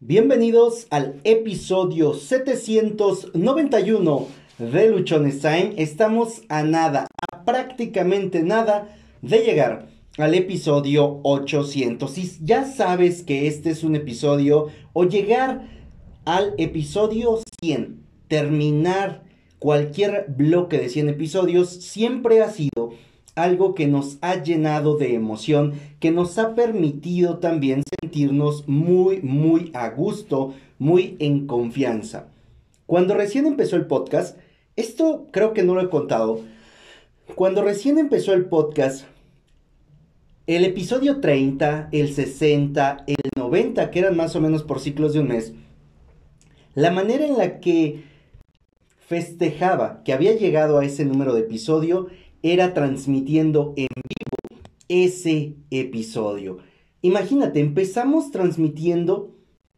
Bienvenidos 0.00 0.86
al 0.90 1.20
episodio 1.24 2.14
791 2.14 4.28
de 4.58 4.90
Luchones 4.90 5.40
Time. 5.40 5.72
Estamos 5.76 6.42
a 6.48 6.62
nada, 6.62 7.08
a 7.32 7.44
prácticamente 7.44 8.44
nada 8.44 8.96
de 9.22 9.40
llegar 9.40 9.88
al 10.16 10.34
episodio 10.34 11.18
800. 11.24 12.16
Y 12.16 12.30
ya 12.44 12.64
sabes 12.64 13.24
que 13.24 13.48
este 13.48 13.70
es 13.70 13.82
un 13.82 13.96
episodio 13.96 14.68
o 14.92 15.02
llegar 15.02 15.68
al 16.24 16.54
episodio 16.58 17.40
100, 17.60 18.00
terminar 18.28 19.24
cualquier 19.58 20.26
bloque 20.28 20.78
de 20.78 20.90
100 20.90 21.08
episodios, 21.08 21.70
siempre 21.70 22.40
ha 22.40 22.50
sido 22.50 22.92
algo 23.42 23.74
que 23.74 23.86
nos 23.86 24.18
ha 24.20 24.42
llenado 24.42 24.96
de 24.96 25.14
emoción, 25.14 25.74
que 26.00 26.10
nos 26.10 26.38
ha 26.38 26.54
permitido 26.54 27.38
también 27.38 27.82
sentirnos 28.00 28.68
muy, 28.68 29.22
muy 29.22 29.70
a 29.74 29.88
gusto, 29.90 30.54
muy 30.78 31.16
en 31.20 31.46
confianza. 31.46 32.28
Cuando 32.86 33.14
recién 33.14 33.46
empezó 33.46 33.76
el 33.76 33.86
podcast, 33.86 34.36
esto 34.76 35.26
creo 35.30 35.52
que 35.52 35.62
no 35.62 35.74
lo 35.74 35.82
he 35.82 35.88
contado, 35.88 36.40
cuando 37.34 37.62
recién 37.62 37.98
empezó 37.98 38.32
el 38.32 38.46
podcast, 38.46 39.04
el 40.46 40.64
episodio 40.64 41.20
30, 41.20 41.90
el 41.92 42.12
60, 42.14 43.04
el 43.06 43.30
90, 43.36 43.90
que 43.90 43.98
eran 43.98 44.16
más 44.16 44.34
o 44.34 44.40
menos 44.40 44.62
por 44.62 44.80
ciclos 44.80 45.12
de 45.12 45.20
un 45.20 45.28
mes, 45.28 45.52
la 46.74 46.90
manera 46.90 47.26
en 47.26 47.36
la 47.36 47.60
que 47.60 48.04
festejaba 49.06 50.02
que 50.04 50.12
había 50.12 50.36
llegado 50.36 50.78
a 50.78 50.84
ese 50.84 51.04
número 51.04 51.34
de 51.34 51.40
episodio 51.40 52.08
era 52.42 52.74
transmitiendo 52.74 53.74
en 53.76 53.88
vivo 53.94 54.62
ese 54.88 55.56
episodio. 55.70 56.58
Imagínate, 57.02 57.60
empezamos 57.60 58.30
transmitiendo 58.30 59.34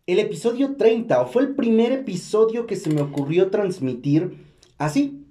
el 0.07 0.19
episodio 0.19 0.77
30, 0.77 1.21
o 1.21 1.27
fue 1.27 1.43
el 1.43 1.55
primer 1.55 1.93
episodio 1.93 2.67
que 2.67 2.77
se 2.77 2.91
me 2.91 3.03
ocurrió 3.03 3.51
transmitir 3.51 4.39
así. 4.79 5.25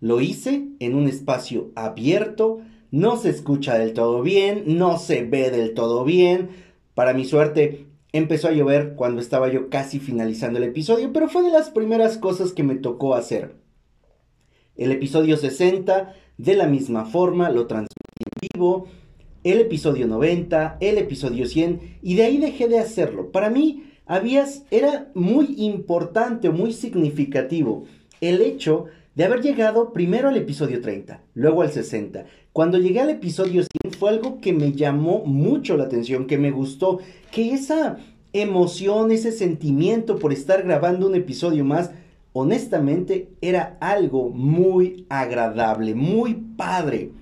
Lo 0.00 0.20
hice 0.20 0.68
en 0.78 0.94
un 0.94 1.08
espacio 1.08 1.72
abierto, 1.74 2.60
no 2.90 3.16
se 3.18 3.28
escucha 3.30 3.76
del 3.78 3.92
todo 3.92 4.22
bien, 4.22 4.64
no 4.78 4.98
se 4.98 5.24
ve 5.24 5.50
del 5.50 5.74
todo 5.74 6.04
bien. 6.04 6.50
Para 6.94 7.12
mi 7.12 7.24
suerte, 7.24 7.86
empezó 8.12 8.48
a 8.48 8.52
llover 8.52 8.94
cuando 8.96 9.20
estaba 9.20 9.48
yo 9.48 9.68
casi 9.68 9.98
finalizando 9.98 10.58
el 10.58 10.64
episodio, 10.64 11.12
pero 11.12 11.28
fue 11.28 11.42
de 11.42 11.50
las 11.50 11.70
primeras 11.70 12.16
cosas 12.16 12.52
que 12.52 12.62
me 12.62 12.76
tocó 12.76 13.14
hacer. 13.14 13.59
El 14.80 14.92
episodio 14.92 15.36
60, 15.36 16.14
de 16.38 16.54
la 16.54 16.66
misma 16.66 17.04
forma, 17.04 17.50
lo 17.50 17.66
transmití 17.66 18.24
en 18.24 18.48
vivo. 18.54 18.86
El 19.44 19.60
episodio 19.60 20.06
90, 20.06 20.78
el 20.80 20.96
episodio 20.96 21.44
100, 21.44 21.98
y 22.02 22.14
de 22.14 22.22
ahí 22.22 22.38
dejé 22.38 22.66
de 22.66 22.78
hacerlo. 22.78 23.30
Para 23.30 23.50
mí, 23.50 23.92
habías, 24.06 24.64
era 24.70 25.10
muy 25.12 25.54
importante 25.58 26.48
o 26.48 26.52
muy 26.52 26.72
significativo 26.72 27.84
el 28.22 28.40
hecho 28.40 28.86
de 29.14 29.24
haber 29.24 29.42
llegado 29.42 29.92
primero 29.92 30.30
al 30.30 30.38
episodio 30.38 30.80
30, 30.80 31.24
luego 31.34 31.60
al 31.60 31.70
60. 31.70 32.24
Cuando 32.54 32.78
llegué 32.78 33.00
al 33.00 33.10
episodio 33.10 33.62
100 33.82 33.92
fue 33.98 34.08
algo 34.08 34.40
que 34.40 34.54
me 34.54 34.72
llamó 34.72 35.22
mucho 35.26 35.76
la 35.76 35.84
atención, 35.84 36.26
que 36.26 36.38
me 36.38 36.52
gustó, 36.52 37.00
que 37.30 37.52
esa 37.52 37.98
emoción, 38.32 39.10
ese 39.10 39.30
sentimiento 39.30 40.18
por 40.18 40.32
estar 40.32 40.62
grabando 40.62 41.06
un 41.06 41.16
episodio 41.16 41.66
más, 41.66 41.90
honestamente 42.32 43.32
era 43.40 43.76
algo 43.80 44.30
muy 44.30 45.06
agradable, 45.08 45.94
muy 45.94 46.34
padre. 46.34 47.12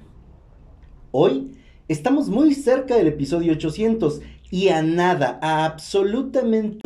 Hoy 1.11 1.57
estamos 1.89 2.29
muy 2.29 2.55
cerca 2.55 2.97
del 2.97 3.09
episodio 3.09 3.53
800 3.53 4.21
y 4.51 4.69
a 4.69 4.83
nada, 4.83 5.39
a 5.43 5.65
absolutamente 5.65 6.81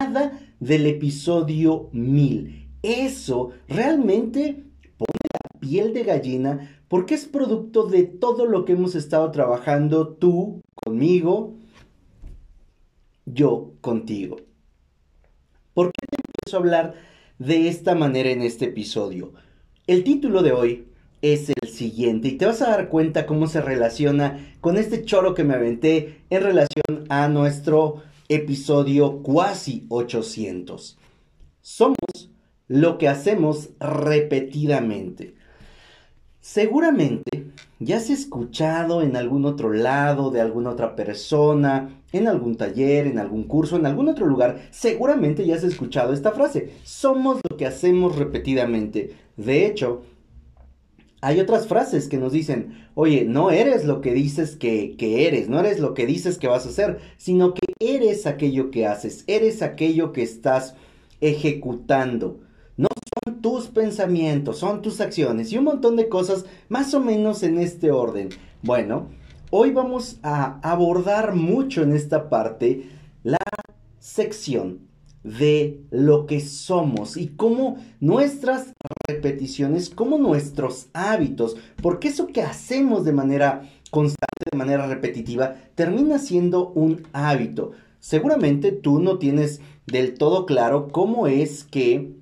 nada 0.00 0.38
del 0.60 0.86
episodio 0.86 1.88
1000. 1.92 2.68
Eso 2.82 3.50
realmente 3.68 4.64
pone 4.98 5.28
la 5.32 5.60
piel 5.60 5.94
de 5.94 6.04
gallina 6.04 6.82
porque 6.88 7.14
es 7.14 7.26
producto 7.26 7.86
de 7.86 8.02
todo 8.02 8.46
lo 8.46 8.64
que 8.64 8.72
hemos 8.72 8.94
estado 8.94 9.30
trabajando 9.30 10.08
tú 10.08 10.60
conmigo, 10.74 11.54
yo 13.24 13.72
contigo. 13.80 14.36
¿Por 15.72 15.86
qué 15.86 16.06
te 16.10 16.16
empiezo 16.16 16.56
a 16.56 16.60
hablar 16.60 17.11
de 17.46 17.68
esta 17.68 17.94
manera 17.94 18.30
en 18.30 18.42
este 18.42 18.66
episodio. 18.66 19.32
El 19.88 20.04
título 20.04 20.42
de 20.42 20.52
hoy 20.52 20.86
es 21.22 21.50
el 21.50 21.68
siguiente 21.68 22.28
y 22.28 22.32
te 22.32 22.46
vas 22.46 22.62
a 22.62 22.70
dar 22.70 22.88
cuenta 22.88 23.26
cómo 23.26 23.48
se 23.48 23.60
relaciona 23.60 24.54
con 24.60 24.76
este 24.76 25.04
choro 25.04 25.34
que 25.34 25.42
me 25.42 25.54
aventé 25.54 26.20
en 26.30 26.42
relación 26.42 27.04
a 27.08 27.28
nuestro 27.28 28.02
episodio 28.28 29.22
cuasi 29.22 29.86
800. 29.88 30.98
Somos 31.60 31.96
lo 32.68 32.98
que 32.98 33.08
hacemos 33.08 33.70
repetidamente. 33.80 35.34
Seguramente 36.42 37.52
ya 37.78 37.98
has 37.98 38.10
escuchado 38.10 39.02
en 39.02 39.14
algún 39.14 39.44
otro 39.44 39.72
lado 39.72 40.32
de 40.32 40.40
alguna 40.40 40.70
otra 40.70 40.96
persona, 40.96 42.02
en 42.10 42.26
algún 42.26 42.56
taller, 42.56 43.06
en 43.06 43.20
algún 43.20 43.44
curso, 43.44 43.76
en 43.76 43.86
algún 43.86 44.08
otro 44.08 44.26
lugar, 44.26 44.68
seguramente 44.72 45.46
ya 45.46 45.54
has 45.54 45.62
escuchado 45.62 46.12
esta 46.12 46.32
frase. 46.32 46.72
Somos 46.82 47.40
lo 47.48 47.56
que 47.56 47.64
hacemos 47.64 48.16
repetidamente. 48.16 49.14
De 49.36 49.66
hecho, 49.66 50.02
hay 51.20 51.38
otras 51.38 51.68
frases 51.68 52.08
que 52.08 52.18
nos 52.18 52.32
dicen, 52.32 52.88
oye, 52.96 53.24
no 53.24 53.52
eres 53.52 53.84
lo 53.84 54.00
que 54.00 54.12
dices 54.12 54.56
que, 54.56 54.96
que, 54.96 55.28
eres, 55.28 55.48
no 55.48 55.60
eres 55.60 55.78
lo 55.78 55.94
que 55.94 56.06
dices 56.06 56.38
que 56.38 56.48
vas 56.48 56.66
a 56.66 56.70
hacer, 56.70 56.98
sino 57.18 57.54
que 57.54 57.72
eres 57.78 58.26
aquello 58.26 58.72
que 58.72 58.84
haces, 58.84 59.22
eres 59.28 59.62
aquello 59.62 60.12
que 60.12 60.24
estás 60.24 60.74
ejecutando. 61.20 62.40
No 62.76 62.88
son 63.24 63.40
tus 63.40 63.66
pensamientos, 63.66 64.58
son 64.58 64.82
tus 64.82 65.00
acciones 65.00 65.52
y 65.52 65.58
un 65.58 65.64
montón 65.64 65.96
de 65.96 66.08
cosas 66.08 66.44
más 66.68 66.94
o 66.94 67.00
menos 67.00 67.42
en 67.42 67.58
este 67.58 67.90
orden. 67.90 68.30
Bueno, 68.62 69.08
Hoy 69.54 69.70
vamos 69.70 70.18
a 70.22 70.60
abordar 70.62 71.34
mucho 71.34 71.82
en 71.82 71.92
esta 71.92 72.30
parte 72.30 72.88
la 73.22 73.36
sección 73.98 74.88
de 75.22 75.82
lo 75.90 76.24
que 76.24 76.40
somos 76.40 77.18
y 77.18 77.28
cómo 77.28 77.76
nuestras 78.00 78.72
repeticiones, 79.06 79.90
cómo 79.90 80.16
nuestros 80.16 80.86
hábitos, 80.94 81.58
porque 81.82 82.08
eso 82.08 82.28
que 82.28 82.40
hacemos 82.40 83.04
de 83.04 83.12
manera 83.12 83.68
constante, 83.90 84.46
de 84.50 84.56
manera 84.56 84.86
repetitiva, 84.86 85.56
termina 85.74 86.18
siendo 86.18 86.70
un 86.70 87.06
hábito. 87.12 87.72
Seguramente 88.00 88.72
tú 88.72 89.00
no 89.00 89.18
tienes 89.18 89.60
del 89.86 90.14
todo 90.14 90.46
claro 90.46 90.88
cómo 90.88 91.26
es 91.26 91.64
que 91.64 92.21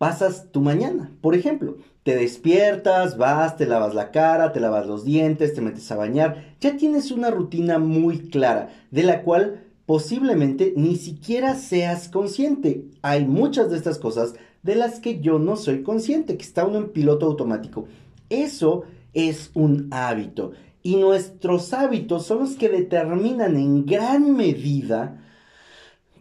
pasas 0.00 0.50
tu 0.50 0.62
mañana. 0.62 1.12
Por 1.20 1.34
ejemplo, 1.34 1.76
te 2.04 2.16
despiertas, 2.16 3.18
vas, 3.18 3.58
te 3.58 3.66
lavas 3.66 3.92
la 3.92 4.10
cara, 4.12 4.50
te 4.50 4.58
lavas 4.58 4.86
los 4.86 5.04
dientes, 5.04 5.52
te 5.52 5.60
metes 5.60 5.92
a 5.92 5.96
bañar. 5.96 6.56
Ya 6.58 6.78
tienes 6.78 7.10
una 7.10 7.30
rutina 7.30 7.78
muy 7.78 8.30
clara, 8.30 8.70
de 8.90 9.02
la 9.02 9.20
cual 9.20 9.62
posiblemente 9.84 10.72
ni 10.74 10.96
siquiera 10.96 11.54
seas 11.54 12.08
consciente. 12.08 12.86
Hay 13.02 13.26
muchas 13.26 13.70
de 13.70 13.76
estas 13.76 13.98
cosas 13.98 14.32
de 14.62 14.74
las 14.74 15.00
que 15.00 15.20
yo 15.20 15.38
no 15.38 15.56
soy 15.56 15.82
consciente, 15.82 16.38
que 16.38 16.44
está 16.44 16.64
uno 16.64 16.78
en 16.78 16.92
piloto 16.92 17.26
automático. 17.26 17.86
Eso 18.30 18.84
es 19.12 19.50
un 19.52 19.88
hábito. 19.90 20.52
Y 20.82 20.96
nuestros 20.96 21.74
hábitos 21.74 22.24
son 22.24 22.38
los 22.38 22.52
que 22.52 22.70
determinan 22.70 23.54
en 23.54 23.84
gran 23.84 24.34
medida 24.34 25.22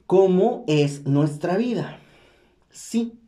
cómo 0.06 0.66
es 0.68 1.06
nuestra 1.06 1.56
vida. 1.56 2.02
Sí, 2.72 3.19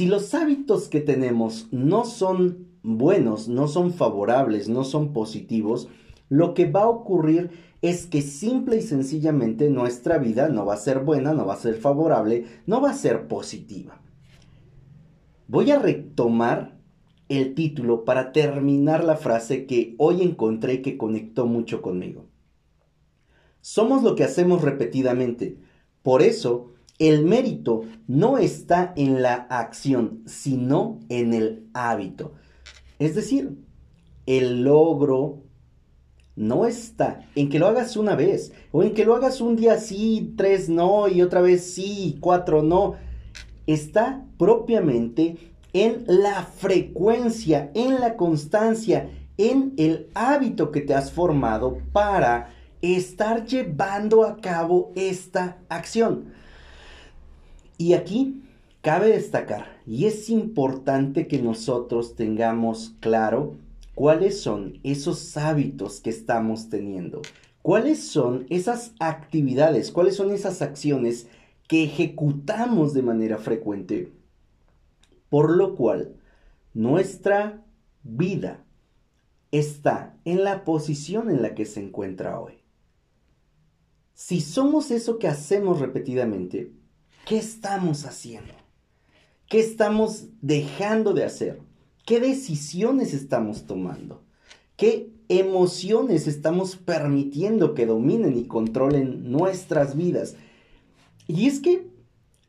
si 0.00 0.06
los 0.06 0.32
hábitos 0.32 0.88
que 0.88 1.02
tenemos 1.02 1.68
no 1.72 2.06
son 2.06 2.68
buenos, 2.82 3.48
no 3.48 3.68
son 3.68 3.92
favorables, 3.92 4.66
no 4.66 4.82
son 4.82 5.12
positivos, 5.12 5.88
lo 6.30 6.54
que 6.54 6.64
va 6.64 6.84
a 6.84 6.88
ocurrir 6.88 7.50
es 7.82 8.06
que 8.06 8.22
simple 8.22 8.78
y 8.78 8.80
sencillamente 8.80 9.68
nuestra 9.68 10.16
vida 10.16 10.48
no 10.48 10.64
va 10.64 10.72
a 10.72 10.78
ser 10.78 11.00
buena, 11.00 11.34
no 11.34 11.44
va 11.44 11.52
a 11.52 11.58
ser 11.58 11.74
favorable, 11.74 12.46
no 12.64 12.80
va 12.80 12.92
a 12.92 12.94
ser 12.94 13.28
positiva. 13.28 14.00
Voy 15.48 15.70
a 15.70 15.78
retomar 15.78 16.78
el 17.28 17.54
título 17.54 18.06
para 18.06 18.32
terminar 18.32 19.04
la 19.04 19.16
frase 19.16 19.66
que 19.66 19.96
hoy 19.98 20.22
encontré 20.22 20.80
que 20.80 20.96
conectó 20.96 21.44
mucho 21.44 21.82
conmigo. 21.82 22.24
Somos 23.60 24.02
lo 24.02 24.14
que 24.14 24.24
hacemos 24.24 24.62
repetidamente. 24.62 25.58
Por 26.02 26.22
eso 26.22 26.72
el 27.00 27.24
mérito 27.24 27.86
no 28.06 28.36
está 28.36 28.92
en 28.94 29.22
la 29.22 29.34
acción, 29.48 30.22
sino 30.26 31.00
en 31.08 31.32
el 31.32 31.66
hábito. 31.72 32.34
Es 32.98 33.14
decir, 33.14 33.56
el 34.26 34.62
logro 34.62 35.42
no 36.36 36.66
está 36.66 37.26
en 37.34 37.48
que 37.48 37.58
lo 37.58 37.68
hagas 37.68 37.96
una 37.96 38.14
vez 38.14 38.52
o 38.70 38.82
en 38.82 38.92
que 38.92 39.06
lo 39.06 39.14
hagas 39.16 39.40
un 39.40 39.56
día 39.56 39.78
sí, 39.78 40.34
tres 40.36 40.68
no 40.68 41.08
y 41.08 41.22
otra 41.22 41.40
vez 41.40 41.72
sí, 41.72 42.18
cuatro 42.20 42.62
no. 42.62 42.96
Está 43.66 44.26
propiamente 44.38 45.38
en 45.72 46.04
la 46.06 46.42
frecuencia, 46.42 47.70
en 47.74 47.98
la 47.98 48.16
constancia, 48.16 49.08
en 49.38 49.72
el 49.78 50.10
hábito 50.14 50.70
que 50.70 50.82
te 50.82 50.94
has 50.94 51.10
formado 51.10 51.78
para 51.92 52.50
estar 52.82 53.46
llevando 53.46 54.24
a 54.24 54.36
cabo 54.36 54.92
esta 54.94 55.58
acción. 55.70 56.26
Y 57.80 57.94
aquí 57.94 58.42
cabe 58.82 59.08
destacar, 59.08 59.80
y 59.86 60.04
es 60.04 60.28
importante 60.28 61.26
que 61.26 61.40
nosotros 61.40 62.14
tengamos 62.14 62.94
claro 63.00 63.56
cuáles 63.94 64.38
son 64.38 64.80
esos 64.82 65.34
hábitos 65.38 66.02
que 66.02 66.10
estamos 66.10 66.68
teniendo, 66.68 67.22
cuáles 67.62 68.06
son 68.06 68.44
esas 68.50 68.92
actividades, 69.00 69.92
cuáles 69.92 70.14
son 70.14 70.30
esas 70.30 70.60
acciones 70.60 71.28
que 71.68 71.84
ejecutamos 71.84 72.92
de 72.92 73.00
manera 73.00 73.38
frecuente, 73.38 74.12
por 75.30 75.50
lo 75.56 75.74
cual 75.74 76.16
nuestra 76.74 77.64
vida 78.02 78.62
está 79.52 80.18
en 80.26 80.44
la 80.44 80.66
posición 80.66 81.30
en 81.30 81.40
la 81.40 81.54
que 81.54 81.64
se 81.64 81.80
encuentra 81.80 82.38
hoy. 82.38 82.58
Si 84.12 84.42
somos 84.42 84.90
eso 84.90 85.18
que 85.18 85.28
hacemos 85.28 85.80
repetidamente, 85.80 86.78
¿qué 87.30 87.38
estamos 87.38 88.06
haciendo? 88.06 88.52
¿Qué 89.48 89.60
estamos 89.60 90.24
dejando 90.42 91.12
de 91.12 91.22
hacer? 91.22 91.60
¿Qué 92.04 92.18
decisiones 92.18 93.14
estamos 93.14 93.68
tomando? 93.68 94.24
¿Qué 94.76 95.12
emociones 95.28 96.26
estamos 96.26 96.74
permitiendo 96.74 97.74
que 97.74 97.86
dominen 97.86 98.36
y 98.36 98.48
controlen 98.48 99.30
nuestras 99.30 99.96
vidas? 99.96 100.34
Y 101.28 101.46
es 101.46 101.60
que, 101.60 101.86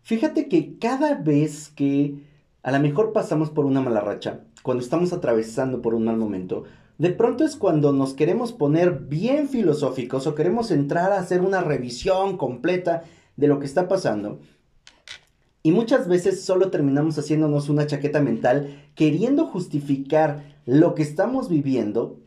fíjate 0.01 0.47
que 0.47 0.79
cada 0.79 1.13
vez 1.13 1.69
que 1.69 2.15
a 2.63 2.71
lo 2.71 2.79
mejor 2.79 3.13
pasamos 3.13 3.51
por 3.51 3.65
una 3.65 3.81
mala 3.81 4.01
racha, 4.01 4.45
cuando 4.63 4.83
estamos 4.83 5.13
atravesando 5.13 5.83
por 5.83 5.93
un 5.93 6.05
mal 6.05 6.17
momento, 6.17 6.63
de 6.97 7.11
pronto 7.11 7.45
es 7.45 7.55
cuando 7.55 7.93
nos 7.93 8.15
queremos 8.15 8.51
poner 8.51 8.97
bien 8.97 9.47
filosóficos 9.47 10.25
o 10.25 10.33
queremos 10.33 10.71
entrar 10.71 11.11
a 11.11 11.19
hacer 11.19 11.41
una 11.41 11.61
revisión 11.61 12.35
completa 12.35 13.03
de 13.37 13.47
lo 13.47 13.59
que 13.59 13.67
está 13.67 13.87
pasando. 13.87 14.39
Y 15.63 15.71
muchas 15.71 16.07
veces 16.07 16.43
solo 16.43 16.71
terminamos 16.71 17.17
haciéndonos 17.17 17.69
una 17.69 17.85
chaqueta 17.85 18.19
mental 18.19 18.89
queriendo 18.95 19.45
justificar 19.45 20.57
lo 20.65 20.95
que 20.95 21.03
estamos 21.03 21.49
viviendo 21.49 22.19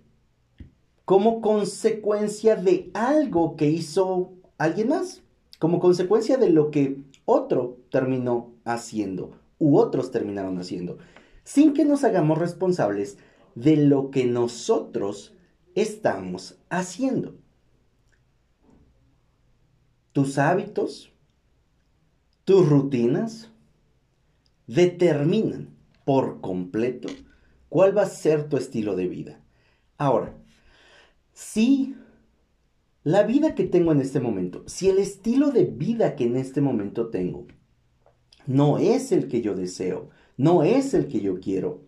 como 1.05 1.41
consecuencia 1.41 2.57
de 2.57 2.91
algo 2.95 3.57
que 3.57 3.69
hizo 3.69 4.33
alguien 4.57 4.89
más, 4.89 5.23
como 5.59 5.81
consecuencia 5.81 6.37
de 6.37 6.51
lo 6.51 6.71
que 6.71 7.03
otro 7.25 7.79
terminó 7.91 8.53
haciendo 8.65 9.33
u 9.59 9.79
otros 9.79 10.11
terminaron 10.11 10.59
haciendo, 10.59 10.99
sin 11.43 11.75
que 11.75 11.85
nos 11.85 12.05
hagamos 12.05 12.39
responsables 12.39 13.19
de 13.55 13.77
lo 13.77 14.11
que 14.11 14.25
nosotros 14.27 15.35
estamos 15.75 16.59
haciendo. 16.71 17.37
Tus 20.13 20.39
hábitos, 20.39 21.14
tus 22.45 22.69
rutinas 22.69 23.51
determinan 24.67 25.75
por 26.05 26.41
completo 26.41 27.09
cuál 27.69 27.97
va 27.97 28.03
a 28.03 28.07
ser 28.07 28.49
tu 28.49 28.57
estilo 28.57 28.97
de 28.97 29.09
vida. 29.09 29.41
Ahora, 29.97 30.37
si 31.33 31.95
la 33.03 33.23
vida 33.23 33.55
que 33.55 33.65
tengo 33.65 33.93
en 33.93 34.01
este 34.01 34.21
momento, 34.21 34.63
si 34.67 34.89
el 34.89 34.99
estilo 34.99 35.51
de 35.51 35.65
vida 35.65 36.17
que 36.17 36.25
en 36.25 36.37
este 36.37 36.61
momento 36.61 37.09
tengo 37.09 37.47
no 38.47 38.79
es 38.79 39.13
el 39.13 39.29
que 39.29 39.41
yo 39.41 39.55
deseo, 39.55 40.11
no 40.37 40.63
es 40.63 40.95
el 40.95 41.09
que 41.09 41.21
yo 41.21 41.41
quiero, 41.41 41.83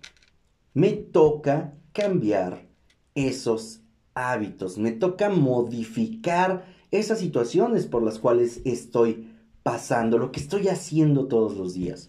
me 0.73 0.93
toca 0.93 1.75
cambiar 1.93 2.69
esos 3.15 3.83
hábitos, 4.15 4.79
me 4.79 4.93
toca 4.93 5.29
modificar 5.29 6.65
esas 6.91 7.19
situaciones 7.19 7.87
por 7.87 8.03
las 8.03 8.19
cuales 8.19 8.63
estoy 8.65 9.36
pasando, 9.67 10.17
lo 10.17 10.31
que 10.31 10.39
estoy 10.39 10.69
haciendo 10.69 11.27
todos 11.27 11.57
los 11.57 11.75
días. 11.75 12.09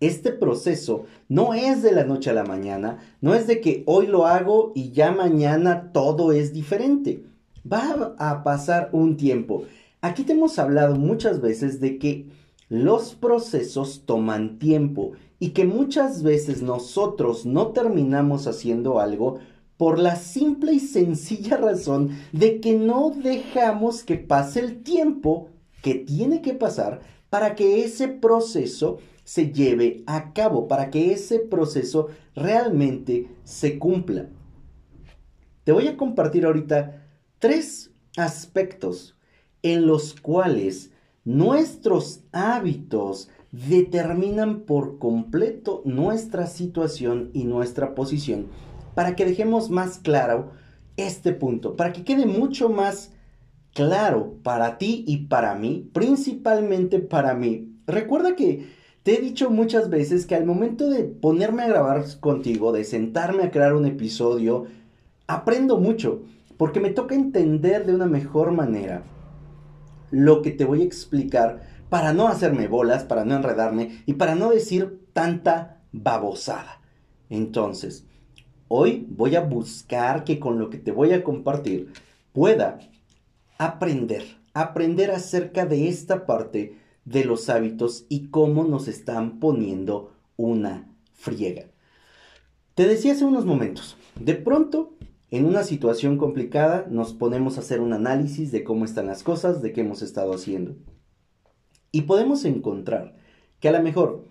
Este 0.00 0.32
proceso 0.32 1.04
no 1.28 1.54
es 1.54 1.84
de 1.84 1.92
la 1.92 2.02
noche 2.02 2.30
a 2.30 2.32
la 2.32 2.42
mañana, 2.42 2.98
no 3.20 3.32
es 3.36 3.46
de 3.46 3.60
que 3.60 3.84
hoy 3.86 4.08
lo 4.08 4.26
hago 4.26 4.72
y 4.74 4.90
ya 4.90 5.12
mañana 5.12 5.92
todo 5.92 6.32
es 6.32 6.52
diferente. 6.52 7.22
Va 7.64 8.16
a 8.18 8.42
pasar 8.42 8.88
un 8.90 9.16
tiempo. 9.16 9.62
Aquí 10.00 10.24
te 10.24 10.32
hemos 10.32 10.58
hablado 10.58 10.96
muchas 10.96 11.40
veces 11.40 11.78
de 11.78 11.96
que 12.00 12.26
los 12.68 13.14
procesos 13.14 14.02
toman 14.04 14.58
tiempo 14.58 15.12
y 15.38 15.50
que 15.50 15.64
muchas 15.64 16.24
veces 16.24 16.60
nosotros 16.60 17.46
no 17.46 17.68
terminamos 17.68 18.48
haciendo 18.48 18.98
algo 18.98 19.38
por 19.76 20.00
la 20.00 20.16
simple 20.16 20.72
y 20.72 20.80
sencilla 20.80 21.56
razón 21.56 22.18
de 22.32 22.60
que 22.60 22.72
no 22.72 23.12
dejamos 23.14 24.02
que 24.02 24.16
pase 24.16 24.58
el 24.58 24.82
tiempo 24.82 25.50
que 25.82 25.94
tiene 25.94 26.42
que 26.42 26.54
pasar 26.54 27.00
para 27.30 27.54
que 27.54 27.84
ese 27.84 28.08
proceso 28.08 28.98
se 29.24 29.52
lleve 29.52 30.02
a 30.06 30.32
cabo, 30.32 30.66
para 30.66 30.90
que 30.90 31.12
ese 31.12 31.38
proceso 31.38 32.08
realmente 32.34 33.28
se 33.44 33.78
cumpla. 33.78 34.28
Te 35.64 35.72
voy 35.72 35.86
a 35.86 35.96
compartir 35.96 36.44
ahorita 36.44 37.06
tres 37.38 37.92
aspectos 38.16 39.16
en 39.62 39.86
los 39.86 40.14
cuales 40.14 40.90
nuestros 41.24 42.24
hábitos 42.32 43.28
determinan 43.52 44.60
por 44.60 44.98
completo 44.98 45.82
nuestra 45.84 46.46
situación 46.46 47.30
y 47.32 47.44
nuestra 47.44 47.94
posición 47.94 48.46
para 48.94 49.16
que 49.16 49.24
dejemos 49.24 49.70
más 49.70 49.98
claro 49.98 50.50
este 50.96 51.32
punto, 51.32 51.76
para 51.76 51.92
que 51.92 52.04
quede 52.04 52.26
mucho 52.26 52.68
más 52.68 53.12
claro 53.74 54.34
para 54.42 54.78
ti 54.78 55.04
y 55.06 55.26
para 55.26 55.54
mí, 55.54 55.88
principalmente 55.92 56.98
para 56.98 57.34
mí. 57.34 57.72
Recuerda 57.86 58.36
que 58.36 58.68
te 59.02 59.18
he 59.18 59.20
dicho 59.20 59.50
muchas 59.50 59.88
veces 59.88 60.26
que 60.26 60.34
al 60.34 60.44
momento 60.44 60.90
de 60.90 61.04
ponerme 61.04 61.62
a 61.62 61.68
grabar 61.68 62.04
contigo, 62.20 62.72
de 62.72 62.84
sentarme 62.84 63.44
a 63.44 63.50
crear 63.50 63.74
un 63.74 63.86
episodio, 63.86 64.66
aprendo 65.26 65.78
mucho, 65.78 66.22
porque 66.56 66.80
me 66.80 66.90
toca 66.90 67.14
entender 67.14 67.86
de 67.86 67.94
una 67.94 68.06
mejor 68.06 68.52
manera 68.52 69.02
lo 70.10 70.42
que 70.42 70.50
te 70.50 70.64
voy 70.64 70.82
a 70.82 70.84
explicar 70.84 71.62
para 71.88 72.12
no 72.12 72.28
hacerme 72.28 72.68
bolas, 72.68 73.04
para 73.04 73.24
no 73.24 73.36
enredarme 73.36 74.02
y 74.06 74.14
para 74.14 74.34
no 74.34 74.50
decir 74.50 75.00
tanta 75.12 75.80
babosada. 75.92 76.80
Entonces, 77.30 78.04
hoy 78.68 79.06
voy 79.08 79.36
a 79.36 79.40
buscar 79.40 80.24
que 80.24 80.38
con 80.38 80.58
lo 80.58 80.68
que 80.68 80.78
te 80.78 80.92
voy 80.92 81.12
a 81.12 81.24
compartir 81.24 81.92
pueda 82.32 82.78
aprender, 83.60 84.24
aprender 84.54 85.10
acerca 85.10 85.66
de 85.66 85.86
esta 85.86 86.24
parte 86.24 86.78
de 87.04 87.26
los 87.26 87.50
hábitos 87.50 88.06
y 88.08 88.28
cómo 88.28 88.64
nos 88.64 88.88
están 88.88 89.38
poniendo 89.38 90.14
una 90.38 90.90
friega. 91.12 91.66
Te 92.74 92.88
decía 92.88 93.12
hace 93.12 93.26
unos 93.26 93.44
momentos, 93.44 93.98
de 94.18 94.34
pronto 94.34 94.94
en 95.30 95.44
una 95.44 95.62
situación 95.62 96.16
complicada 96.16 96.86
nos 96.88 97.12
ponemos 97.12 97.58
a 97.58 97.60
hacer 97.60 97.82
un 97.82 97.92
análisis 97.92 98.50
de 98.50 98.64
cómo 98.64 98.86
están 98.86 99.08
las 99.08 99.22
cosas, 99.22 99.60
de 99.60 99.74
qué 99.74 99.82
hemos 99.82 100.00
estado 100.00 100.32
haciendo. 100.32 100.76
Y 101.92 102.02
podemos 102.02 102.46
encontrar 102.46 103.14
que 103.60 103.68
a 103.68 103.72
lo 103.72 103.82
mejor, 103.82 104.24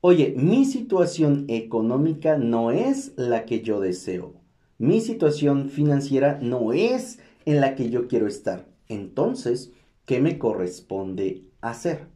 oye, 0.00 0.34
mi 0.36 0.64
situación 0.64 1.44
económica 1.46 2.36
no 2.36 2.72
es 2.72 3.12
la 3.14 3.44
que 3.44 3.62
yo 3.62 3.78
deseo. 3.78 4.34
Mi 4.78 5.00
situación 5.00 5.68
financiera 5.68 6.40
no 6.42 6.72
es 6.72 7.20
en 7.44 7.60
la 7.60 7.76
que 7.76 7.88
yo 7.88 8.08
quiero 8.08 8.26
estar. 8.26 8.71
Entonces, 8.88 9.72
¿qué 10.04 10.20
me 10.20 10.38
corresponde 10.38 11.44
hacer? 11.60 12.06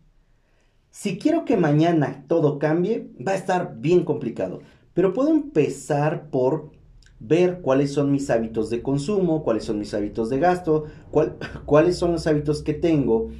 Si 0.91 1.19
quiero 1.19 1.45
que 1.45 1.57
mañana 1.57 2.25
todo 2.27 2.59
cambie, 2.59 3.11
va 3.27 3.33
a 3.33 3.37
estar 3.37 3.77
bien 3.79 4.05
complicado. 4.05 4.61
Pero 4.95 5.13
puedo 5.13 5.29
empezar 5.29 6.31
por 6.31 6.71
ver 7.21 7.61
cuáles 7.61 7.93
son 7.93 8.11
mis 8.11 8.31
hábitos 8.31 8.71
de 8.71 8.83
consumo, 8.83 9.43
cuáles 9.43 9.65
son 9.65 9.79
mis 9.79 9.93
hábitos 9.95 10.31
de 10.31 10.39
gasto, 10.39 10.85
cuáles 11.67 11.97
son 11.97 12.13
los 12.13 12.27
hábitos 12.27 12.63
que 12.63 12.75
tengo 12.75 13.31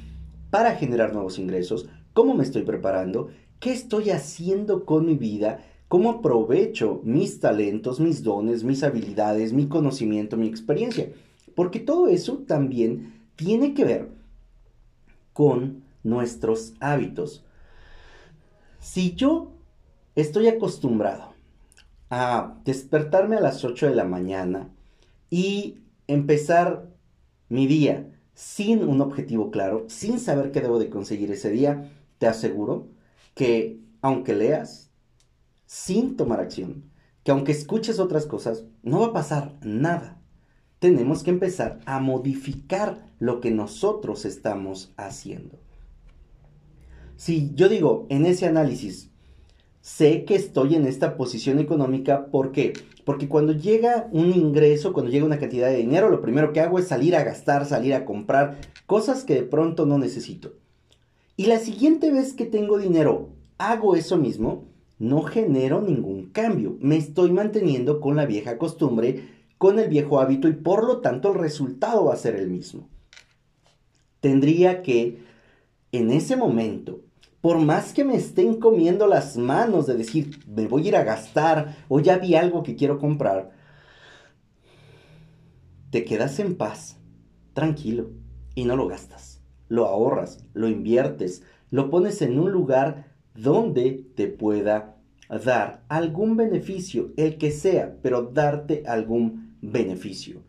para 0.49 0.75
generar 0.75 1.13
nuevos 1.13 1.39
ingresos, 1.39 1.89
cómo 2.13 2.33
me 2.33 2.43
estoy 2.43 2.61
preparando, 2.61 3.29
qué 3.59 3.71
estoy 3.73 4.11
haciendo 4.11 4.85
con 4.85 5.05
mi 5.05 5.15
vida, 5.15 5.59
cómo 5.87 6.11
aprovecho 6.11 7.01
mis 7.03 7.39
talentos, 7.39 7.99
mis 7.99 8.23
dones, 8.23 8.63
mis 8.63 8.83
habilidades, 8.83 9.53
mi 9.53 9.67
conocimiento, 9.67 10.37
mi 10.37 10.47
experiencia. 10.47 11.11
Porque 11.55 11.79
todo 11.79 12.07
eso 12.07 12.43
también 12.47 13.16
tiene 13.37 13.73
que 13.73 13.85
ver 13.85 14.09
con 15.31 15.83
nuestros 16.03 16.73
hábitos. 16.81 17.45
Si 18.79 19.15
yo 19.15 19.53
estoy 20.15 20.47
acostumbrado 20.47 21.33
a 22.09 22.57
despertarme 22.65 23.37
a 23.37 23.41
las 23.41 23.63
8 23.63 23.87
de 23.87 23.95
la 23.95 24.03
mañana 24.03 24.69
y 25.29 25.77
empezar 26.07 26.89
mi 27.49 27.67
día 27.67 28.11
sin 28.33 28.83
un 28.83 29.01
objetivo 29.01 29.51
claro, 29.51 29.85
sin 29.87 30.19
saber 30.19 30.51
qué 30.51 30.61
debo 30.61 30.79
de 30.79 30.89
conseguir 30.89 31.31
ese 31.31 31.49
día, 31.49 31.89
te 32.17 32.27
aseguro 32.27 32.87
que 33.35 33.79
aunque 34.01 34.33
leas 34.33 34.89
sin 35.65 36.15
tomar 36.17 36.39
acción, 36.39 36.89
que 37.23 37.31
aunque 37.31 37.51
escuches 37.51 37.99
otras 37.99 38.25
cosas, 38.25 38.63
no 38.83 39.01
va 39.01 39.07
a 39.07 39.13
pasar 39.13 39.53
nada. 39.61 40.16
Tenemos 40.79 41.23
que 41.23 41.31
empezar 41.31 41.79
a 41.85 41.99
modificar 41.99 43.05
lo 43.19 43.41
que 43.41 43.51
nosotros 43.51 44.25
estamos 44.25 44.93
haciendo. 44.97 45.57
Si 47.15 47.51
yo 47.55 47.67
digo 47.67 48.05
en 48.09 48.25
ese 48.25 48.45
análisis, 48.45 49.09
sé 49.81 50.23
que 50.25 50.35
estoy 50.35 50.75
en 50.75 50.85
esta 50.85 51.17
posición 51.17 51.59
económica, 51.59 52.27
¿por 52.27 52.51
qué? 52.51 52.73
Porque 53.05 53.27
cuando 53.27 53.53
llega 53.53 54.07
un 54.11 54.33
ingreso, 54.33 54.93
cuando 54.93 55.11
llega 55.11 55.25
una 55.25 55.39
cantidad 55.39 55.69
de 55.69 55.77
dinero, 55.77 56.09
lo 56.09 56.21
primero 56.21 56.53
que 56.53 56.59
hago 56.59 56.77
es 56.77 56.87
salir 56.87 57.15
a 57.15 57.23
gastar, 57.23 57.65
salir 57.65 57.93
a 57.95 58.05
comprar 58.05 58.59
cosas 58.85 59.23
que 59.23 59.33
de 59.33 59.43
pronto 59.43 59.85
no 59.85 59.97
necesito. 59.97 60.53
Y 61.37 61.45
la 61.45 61.59
siguiente 61.59 62.11
vez 62.11 62.33
que 62.33 62.45
tengo 62.45 62.77
dinero, 62.77 63.29
hago 63.57 63.95
eso 63.95 64.17
mismo, 64.17 64.65
no 64.99 65.21
genero 65.23 65.81
ningún 65.81 66.29
cambio. 66.31 66.77
Me 66.79 66.97
estoy 66.97 67.31
manteniendo 67.31 67.99
con 67.99 68.15
la 68.15 68.25
vieja 68.25 68.57
costumbre, 68.57 69.36
con 69.57 69.79
el 69.79 69.89
viejo 69.89 70.19
hábito 70.19 70.47
y 70.47 70.53
por 70.53 70.85
lo 70.85 70.99
tanto 71.01 71.31
el 71.31 71.39
resultado 71.39 72.05
va 72.05 72.13
a 72.13 72.17
ser 72.17 72.35
el 72.35 72.49
mismo. 72.49 72.87
Tendría 74.19 74.81
que, 74.81 75.23
en 75.91 76.11
ese 76.11 76.35
momento, 76.35 77.01
por 77.41 77.59
más 77.59 77.93
que 77.93 78.03
me 78.03 78.15
estén 78.15 78.59
comiendo 78.59 79.07
las 79.07 79.37
manos 79.37 79.87
de 79.87 79.95
decir, 79.95 80.39
me 80.47 80.67
voy 80.67 80.85
a 80.85 80.87
ir 80.87 80.95
a 80.95 81.03
gastar 81.03 81.77
o 81.87 81.99
ya 81.99 82.17
vi 82.17 82.35
algo 82.35 82.63
que 82.63 82.75
quiero 82.75 82.99
comprar, 82.99 83.51
te 85.91 86.03
quedas 86.03 86.39
en 86.39 86.55
paz, 86.55 86.97
tranquilo, 87.53 88.09
y 88.55 88.65
no 88.65 88.75
lo 88.75 88.87
gastas 88.87 89.37
lo 89.69 89.85
ahorras, 89.85 90.45
lo 90.53 90.67
inviertes, 90.67 91.43
lo 91.69 91.89
pones 91.89 92.21
en 92.21 92.39
un 92.39 92.51
lugar 92.51 93.15
donde 93.35 94.05
te 94.15 94.27
pueda 94.27 94.95
dar 95.29 95.83
algún 95.89 96.37
beneficio, 96.37 97.11
el 97.17 97.37
que 97.37 97.51
sea, 97.51 97.97
pero 98.01 98.23
darte 98.23 98.83
algún 98.87 99.46
beneficio. 99.61 100.41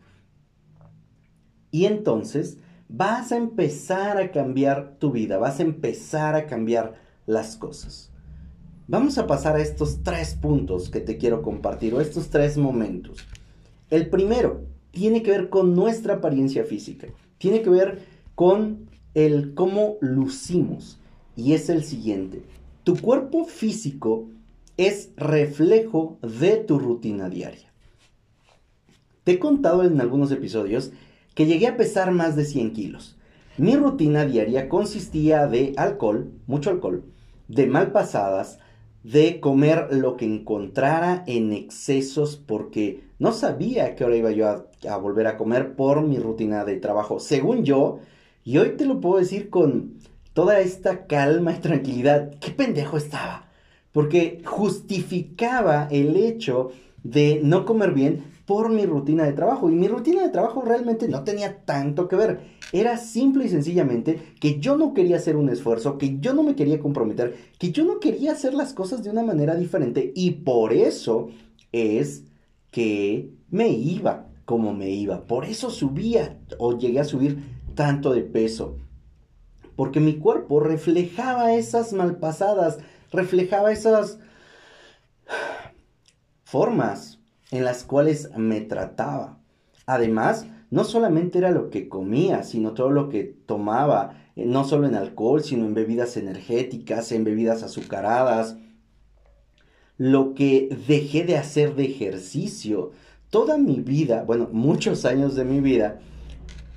Y 1.70 1.84
entonces 1.84 2.58
vas 2.88 3.32
a 3.32 3.36
empezar 3.36 4.16
a 4.16 4.30
cambiar 4.30 4.96
tu 4.98 5.12
vida, 5.12 5.38
vas 5.38 5.60
a 5.60 5.62
empezar 5.62 6.34
a 6.34 6.46
cambiar 6.46 6.94
las 7.26 7.56
cosas. 7.56 8.10
Vamos 8.86 9.18
a 9.18 9.26
pasar 9.26 9.56
a 9.56 9.60
estos 9.60 10.02
tres 10.02 10.34
puntos 10.34 10.88
que 10.88 11.00
te 11.00 11.18
quiero 11.18 11.42
compartir, 11.42 11.92
o 11.92 12.00
estos 12.00 12.30
tres 12.30 12.56
momentos. 12.56 13.26
El 13.90 14.08
primero 14.08 14.64
tiene 14.90 15.22
que 15.22 15.30
ver 15.30 15.50
con 15.50 15.74
nuestra 15.74 16.14
apariencia 16.14 16.64
física, 16.64 17.08
tiene 17.36 17.60
que 17.60 17.70
ver 17.70 18.06
con 18.34 18.88
el 19.14 19.54
cómo 19.54 19.96
lucimos 20.00 20.98
y 21.36 21.52
es 21.52 21.68
el 21.68 21.84
siguiente. 21.84 22.42
Tu 22.84 22.96
cuerpo 22.96 23.44
físico 23.44 24.28
es 24.78 25.10
reflejo 25.16 26.18
de 26.22 26.56
tu 26.56 26.78
rutina 26.78 27.28
diaria. 27.28 27.67
Te 29.28 29.34
he 29.34 29.38
contado 29.38 29.84
en 29.84 30.00
algunos 30.00 30.32
episodios 30.32 30.90
que 31.34 31.44
llegué 31.44 31.66
a 31.66 31.76
pesar 31.76 32.12
más 32.12 32.34
de 32.34 32.46
100 32.46 32.72
kilos. 32.72 33.18
Mi 33.58 33.76
rutina 33.76 34.24
diaria 34.24 34.70
consistía 34.70 35.46
de 35.46 35.74
alcohol, 35.76 36.32
mucho 36.46 36.70
alcohol, 36.70 37.04
de 37.46 37.66
malpasadas, 37.66 38.58
de 39.02 39.38
comer 39.38 39.88
lo 39.90 40.16
que 40.16 40.24
encontrara 40.24 41.24
en 41.26 41.52
excesos 41.52 42.36
porque 42.36 43.02
no 43.18 43.32
sabía 43.32 43.96
qué 43.96 44.04
hora 44.06 44.16
iba 44.16 44.30
yo 44.30 44.48
a, 44.48 44.64
a 44.88 44.96
volver 44.96 45.26
a 45.26 45.36
comer 45.36 45.76
por 45.76 46.00
mi 46.00 46.18
rutina 46.18 46.64
de 46.64 46.76
trabajo. 46.76 47.20
Según 47.20 47.64
yo, 47.64 47.98
y 48.44 48.56
hoy 48.56 48.76
te 48.78 48.86
lo 48.86 48.98
puedo 48.98 49.18
decir 49.18 49.50
con 49.50 49.98
toda 50.32 50.60
esta 50.60 51.04
calma 51.04 51.52
y 51.52 51.58
tranquilidad. 51.58 52.30
Qué 52.40 52.50
pendejo 52.50 52.96
estaba. 52.96 53.50
Porque 53.92 54.40
justificaba 54.46 55.86
el 55.90 56.16
hecho 56.16 56.70
de 57.02 57.42
no 57.44 57.66
comer 57.66 57.92
bien 57.92 58.37
por 58.48 58.70
mi 58.70 58.86
rutina 58.86 59.24
de 59.24 59.34
trabajo. 59.34 59.70
Y 59.70 59.74
mi 59.74 59.88
rutina 59.88 60.22
de 60.22 60.30
trabajo 60.30 60.62
realmente 60.62 61.06
no 61.06 61.22
tenía 61.22 61.66
tanto 61.66 62.08
que 62.08 62.16
ver. 62.16 62.40
Era 62.72 62.96
simple 62.96 63.44
y 63.44 63.50
sencillamente 63.50 64.18
que 64.40 64.58
yo 64.58 64.78
no 64.78 64.94
quería 64.94 65.18
hacer 65.18 65.36
un 65.36 65.50
esfuerzo, 65.50 65.98
que 65.98 66.18
yo 66.18 66.32
no 66.32 66.42
me 66.42 66.56
quería 66.56 66.80
comprometer, 66.80 67.36
que 67.58 67.72
yo 67.72 67.84
no 67.84 68.00
quería 68.00 68.32
hacer 68.32 68.54
las 68.54 68.72
cosas 68.72 69.02
de 69.02 69.10
una 69.10 69.22
manera 69.22 69.54
diferente. 69.54 70.12
Y 70.14 70.30
por 70.30 70.72
eso 70.72 71.28
es 71.72 72.24
que 72.70 73.34
me 73.50 73.68
iba 73.68 74.28
como 74.46 74.72
me 74.72 74.88
iba. 74.88 75.26
Por 75.26 75.44
eso 75.44 75.68
subía 75.68 76.40
o 76.56 76.78
llegué 76.78 77.00
a 77.00 77.04
subir 77.04 77.44
tanto 77.74 78.14
de 78.14 78.22
peso. 78.22 78.78
Porque 79.76 80.00
mi 80.00 80.16
cuerpo 80.16 80.58
reflejaba 80.58 81.52
esas 81.52 81.92
malpasadas, 81.92 82.78
reflejaba 83.12 83.72
esas 83.72 84.20
formas 86.44 87.17
en 87.50 87.64
las 87.64 87.84
cuales 87.84 88.30
me 88.36 88.60
trataba. 88.60 89.38
Además, 89.86 90.46
no 90.70 90.84
solamente 90.84 91.38
era 91.38 91.50
lo 91.50 91.70
que 91.70 91.88
comía, 91.88 92.42
sino 92.42 92.72
todo 92.72 92.90
lo 92.90 93.08
que 93.08 93.24
tomaba, 93.24 94.14
eh, 94.36 94.44
no 94.44 94.64
solo 94.64 94.86
en 94.86 94.94
alcohol, 94.94 95.42
sino 95.42 95.64
en 95.64 95.74
bebidas 95.74 96.16
energéticas, 96.16 97.10
en 97.12 97.24
bebidas 97.24 97.62
azucaradas. 97.62 98.56
Lo 99.96 100.34
que 100.34 100.68
dejé 100.86 101.24
de 101.24 101.38
hacer 101.38 101.74
de 101.74 101.86
ejercicio. 101.86 102.92
Toda 103.30 103.58
mi 103.58 103.80
vida, 103.80 104.24
bueno, 104.24 104.48
muchos 104.52 105.04
años 105.04 105.34
de 105.34 105.44
mi 105.44 105.60
vida, 105.60 106.00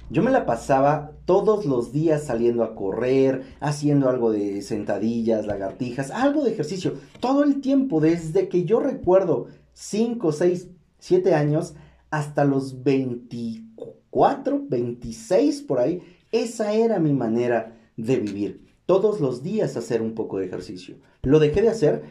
yo 0.10 0.24
me 0.24 0.32
la 0.32 0.46
pasaba 0.46 1.12
todos 1.24 1.66
los 1.66 1.94
días 1.94 2.26
saliendo 2.26 2.64
a 2.64 2.76
correr, 2.76 3.44
haciendo 3.62 4.10
algo 4.10 4.32
de 4.32 4.62
sentadillas, 4.62 5.46
lagartijas, 5.46 6.12
algo 6.12 6.44
de 6.44 6.52
ejercicio, 6.52 6.96
todo 7.22 7.44
el 7.44 7.62
tiempo, 7.62 8.02
desde 8.02 8.50
que 8.50 8.66
yo 8.66 8.82
recuerdo 8.82 9.48
5, 9.74 10.32
6, 10.32 10.68
7 11.00 11.34
años 11.34 11.76
hasta 12.10 12.46
los 12.46 12.84
24, 12.84 14.64
26 14.68 15.62
por 15.62 15.80
ahí, 15.80 16.02
esa 16.32 16.74
era 16.74 17.00
mi 17.00 17.14
manera 17.14 17.78
de 17.98 18.18
vivir. 18.18 18.68
Todos 18.86 19.22
los 19.22 19.44
días 19.44 19.78
hacer 19.78 20.02
un 20.02 20.14
poco 20.14 20.38
de 20.38 20.46
ejercicio. 20.46 20.98
Lo 21.22 21.40
dejé 21.40 21.62
de 21.62 21.70
hacer, 21.70 22.04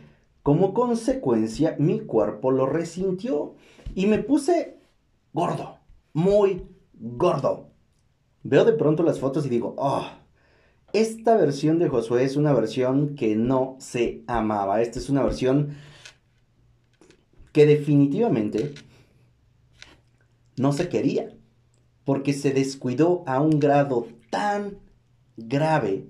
como 0.42 0.72
consecuencia 0.72 1.76
mi 1.78 2.00
cuerpo 2.00 2.50
lo 2.50 2.66
resintió 2.66 3.54
y 3.94 4.06
me 4.06 4.18
puse 4.18 4.78
gordo, 5.32 5.78
muy 6.14 6.62
gordo. 6.94 7.70
Veo 8.42 8.64
de 8.64 8.72
pronto 8.72 9.02
las 9.02 9.20
fotos 9.20 9.44
y 9.44 9.50
digo, 9.50 9.74
oh, 9.76 10.06
esta 10.92 11.36
versión 11.36 11.78
de 11.78 11.88
Josué 11.88 12.24
es 12.24 12.36
una 12.36 12.52
versión 12.52 13.14
que 13.14 13.36
no 13.36 13.76
se 13.78 14.24
amaba. 14.26 14.80
Esta 14.80 14.98
es 14.98 15.10
una 15.10 15.22
versión 15.22 15.76
que 17.52 17.66
definitivamente 17.66 18.74
no 20.56 20.72
se 20.72 20.88
quería, 20.88 21.34
porque 22.04 22.32
se 22.32 22.52
descuidó 22.52 23.24
a 23.26 23.40
un 23.40 23.58
grado 23.58 24.08
tan 24.30 24.78
grave 25.36 26.06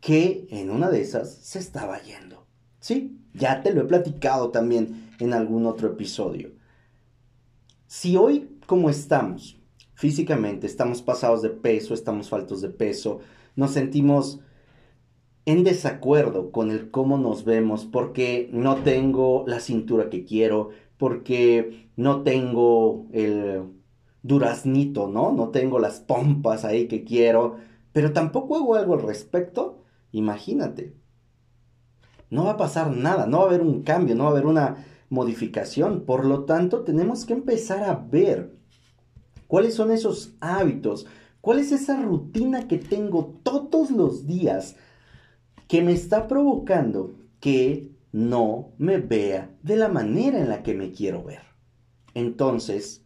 que 0.00 0.46
en 0.50 0.70
una 0.70 0.90
de 0.90 1.00
esas 1.00 1.32
se 1.34 1.58
estaba 1.58 2.02
yendo. 2.02 2.46
Sí, 2.80 3.18
ya 3.32 3.62
te 3.62 3.72
lo 3.72 3.82
he 3.82 3.84
platicado 3.84 4.50
también 4.50 5.10
en 5.18 5.32
algún 5.32 5.66
otro 5.66 5.88
episodio. 5.88 6.52
Si 7.86 8.16
hoy, 8.16 8.58
como 8.66 8.90
estamos, 8.90 9.58
físicamente, 9.94 10.66
estamos 10.66 11.00
pasados 11.00 11.40
de 11.42 11.50
peso, 11.50 11.94
estamos 11.94 12.28
faltos 12.28 12.60
de 12.60 12.68
peso, 12.68 13.20
nos 13.56 13.70
sentimos 13.70 14.40
en 15.46 15.64
desacuerdo 15.64 16.50
con 16.52 16.70
el 16.70 16.90
cómo 16.90 17.18
nos 17.18 17.44
vemos 17.44 17.84
porque 17.84 18.48
no 18.52 18.76
tengo 18.76 19.44
la 19.46 19.60
cintura 19.60 20.10
que 20.10 20.24
quiero, 20.24 20.70
porque 20.96 21.88
no 21.96 22.22
tengo 22.22 23.06
el 23.12 23.62
duraznito, 24.22 25.08
¿no? 25.08 25.32
No 25.32 25.50
tengo 25.50 25.78
las 25.78 26.00
pompas 26.00 26.64
ahí 26.64 26.88
que 26.88 27.04
quiero, 27.04 27.56
pero 27.92 28.12
tampoco 28.12 28.56
hago 28.56 28.74
algo 28.74 28.94
al 28.94 29.02
respecto, 29.02 29.82
imagínate. 30.12 30.94
No 32.30 32.44
va 32.44 32.52
a 32.52 32.56
pasar 32.56 32.90
nada, 32.90 33.26
no 33.26 33.38
va 33.38 33.44
a 33.44 33.48
haber 33.48 33.60
un 33.60 33.82
cambio, 33.82 34.14
no 34.14 34.24
va 34.24 34.30
a 34.30 34.32
haber 34.32 34.46
una 34.46 34.86
modificación, 35.10 36.04
por 36.06 36.24
lo 36.24 36.44
tanto 36.44 36.82
tenemos 36.82 37.24
que 37.24 37.34
empezar 37.34 37.84
a 37.84 37.94
ver 37.94 38.54
¿Cuáles 39.54 39.74
son 39.74 39.90
esos 39.90 40.34
hábitos? 40.40 41.06
¿Cuál 41.40 41.58
es 41.60 41.70
esa 41.72 42.02
rutina 42.02 42.66
que 42.66 42.78
tengo 42.78 43.38
todos 43.42 43.90
los 43.92 44.26
días 44.26 44.76
que 45.68 45.82
me 45.82 45.92
está 45.92 46.28
provocando 46.28 47.14
que 47.40 47.90
no 48.12 48.70
me 48.78 48.98
vea 48.98 49.50
de 49.62 49.76
la 49.76 49.88
manera 49.88 50.38
en 50.38 50.48
la 50.48 50.62
que 50.62 50.74
me 50.74 50.92
quiero 50.92 51.22
ver? 51.24 51.40
Entonces, 52.14 53.02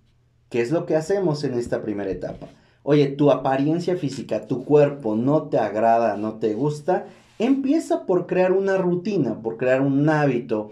¿qué 0.51 0.61
es 0.61 0.71
lo 0.71 0.87
que 0.87 0.97
hacemos 0.97 1.45
en 1.45 1.55
esta 1.55 1.83
primera 1.83 2.11
etapa? 2.11 2.49
Oye, 2.83 3.09
tu 3.09 3.31
apariencia 3.31 3.97
física, 3.97 4.47
tu 4.47 4.65
cuerpo 4.65 5.17
no 5.17 5.45
te 5.45 5.59
agrada, 5.59 6.17
no 6.17 6.35
te 6.39 6.55
gusta, 6.55 7.07
empieza 7.39 8.07
por 8.07 8.27
crear 8.27 8.53
una 8.53 8.77
rutina, 8.77 9.41
por 9.41 9.57
crear 9.57 9.81
un 9.81 10.09
hábito 10.09 10.71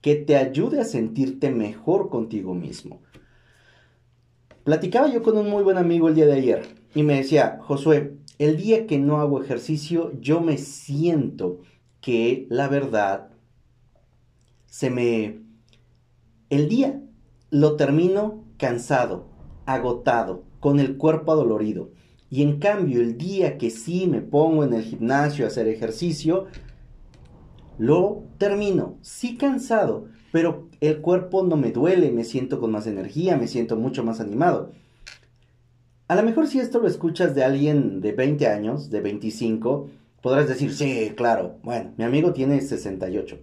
que 0.00 0.16
te 0.16 0.36
ayude 0.36 0.80
a 0.80 0.84
sentirte 0.84 1.50
mejor 1.50 2.08
contigo 2.08 2.54
mismo. 2.54 3.00
Platicaba 4.64 5.08
yo 5.08 5.22
con 5.22 5.36
un 5.36 5.48
muy 5.48 5.62
buen 5.62 5.78
amigo 5.78 6.08
el 6.08 6.14
día 6.14 6.26
de 6.26 6.34
ayer 6.34 6.62
y 6.94 7.02
me 7.02 7.16
decía, 7.16 7.58
Josué, 7.62 8.16
el 8.40 8.56
día 8.56 8.86
que 8.86 8.98
no 8.98 9.20
hago 9.20 9.42
ejercicio, 9.42 10.18
yo 10.18 10.40
me 10.40 10.56
siento 10.56 11.60
que 12.00 12.46
la 12.48 12.68
verdad 12.68 13.28
se 14.64 14.88
me... 14.88 15.42
El 16.48 16.66
día 16.66 17.02
lo 17.50 17.76
termino 17.76 18.46
cansado, 18.56 19.28
agotado, 19.66 20.44
con 20.58 20.80
el 20.80 20.96
cuerpo 20.96 21.32
adolorido. 21.32 21.90
Y 22.30 22.42
en 22.42 22.58
cambio, 22.58 23.02
el 23.02 23.18
día 23.18 23.58
que 23.58 23.68
sí 23.68 24.06
me 24.06 24.22
pongo 24.22 24.64
en 24.64 24.72
el 24.72 24.84
gimnasio 24.84 25.44
a 25.44 25.48
hacer 25.48 25.68
ejercicio, 25.68 26.46
lo 27.76 28.24
termino, 28.38 28.96
sí 29.02 29.36
cansado, 29.36 30.06
pero 30.32 30.70
el 30.80 31.02
cuerpo 31.02 31.42
no 31.42 31.58
me 31.58 31.72
duele, 31.72 32.10
me 32.10 32.24
siento 32.24 32.58
con 32.58 32.70
más 32.70 32.86
energía, 32.86 33.36
me 33.36 33.48
siento 33.48 33.76
mucho 33.76 34.02
más 34.02 34.18
animado. 34.18 34.72
A 36.10 36.16
lo 36.16 36.24
mejor 36.24 36.48
si 36.48 36.58
esto 36.58 36.80
lo 36.80 36.88
escuchas 36.88 37.36
de 37.36 37.44
alguien 37.44 38.00
de 38.00 38.10
20 38.10 38.48
años, 38.48 38.90
de 38.90 39.00
25, 39.00 39.90
podrás 40.20 40.48
decir, 40.48 40.74
sí, 40.74 41.12
claro, 41.14 41.58
bueno, 41.62 41.92
mi 41.96 42.02
amigo 42.02 42.32
tiene 42.32 42.60
68. 42.60 43.38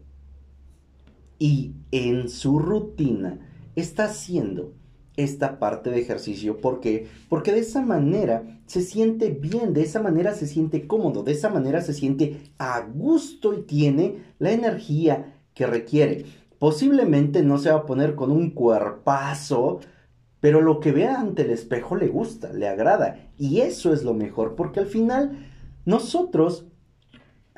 Y 1.40 1.76
en 1.92 2.28
su 2.28 2.60
rutina 2.60 3.40
está 3.78 4.04
haciendo 4.04 4.74
esta 5.16 5.60
parte 5.60 5.92
de 5.92 6.02
ejercicio. 6.02 6.60
¿Por 6.60 6.82
qué? 6.82 7.08
Porque 7.30 7.54
de 7.54 7.60
esa 7.60 7.82
manera 7.82 8.60
se 8.66 8.82
siente 8.82 9.30
bien, 9.30 9.74
de 9.74 9.84
esa 9.84 10.02
manera 10.02 10.34
se 10.34 10.46
siente 10.46 10.88
cómodo, 10.88 11.24
de 11.24 11.32
esa 11.32 11.48
manera 11.48 11.80
se 11.80 11.94
siente 11.94 12.52
a 12.58 12.82
gusto 12.82 13.54
y 13.54 13.62
tiene 13.62 14.18
la 14.40 14.52
energía 14.52 15.40
que 15.54 15.68
requiere. 15.68 16.26
Posiblemente 16.60 17.44
no 17.44 17.60
se 17.60 17.72
va 17.72 17.78
a 17.78 17.86
poner 17.86 18.16
con 18.16 18.30
un 18.30 18.50
cuerpazo, 18.50 19.80
pero 20.40 20.62
lo 20.62 20.80
que 20.80 20.92
vea 20.92 21.20
ante 21.20 21.44
el 21.44 21.52
espejo 21.52 21.96
le 21.96 22.08
gusta, 22.08 22.54
le 22.54 22.68
agrada. 22.68 23.30
Y 23.38 23.62
eso 23.62 23.94
es 23.94 24.04
lo 24.04 24.14
mejor, 24.14 24.56
porque 24.56 24.80
al 24.80 24.86
final 24.86 25.46
nosotros 25.86 26.66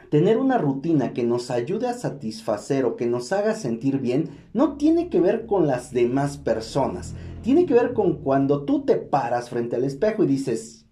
tener 0.10 0.38
una 0.38 0.58
rutina 0.58 1.14
que 1.14 1.24
nos 1.24 1.52
ayude 1.52 1.88
a 1.88 1.94
satisfacer 1.94 2.86
o 2.86 2.96
que 2.96 3.06
nos 3.06 3.32
haga 3.32 3.54
sentir 3.54 4.00
bien 4.00 4.30
no 4.54 4.78
tiene 4.78 5.10
que 5.10 5.20
ver 5.20 5.46
con 5.46 5.68
las 5.68 5.92
demás 5.92 6.38
personas. 6.38 7.14
Tiene 7.44 7.66
que 7.66 7.74
ver 7.74 7.94
con 7.94 8.16
cuando 8.22 8.66
tú 8.66 8.86
te 8.86 8.96
paras 8.96 9.50
frente 9.50 9.76
al 9.76 9.84
espejo 9.84 10.24
y 10.24 10.28
dices, 10.28 10.86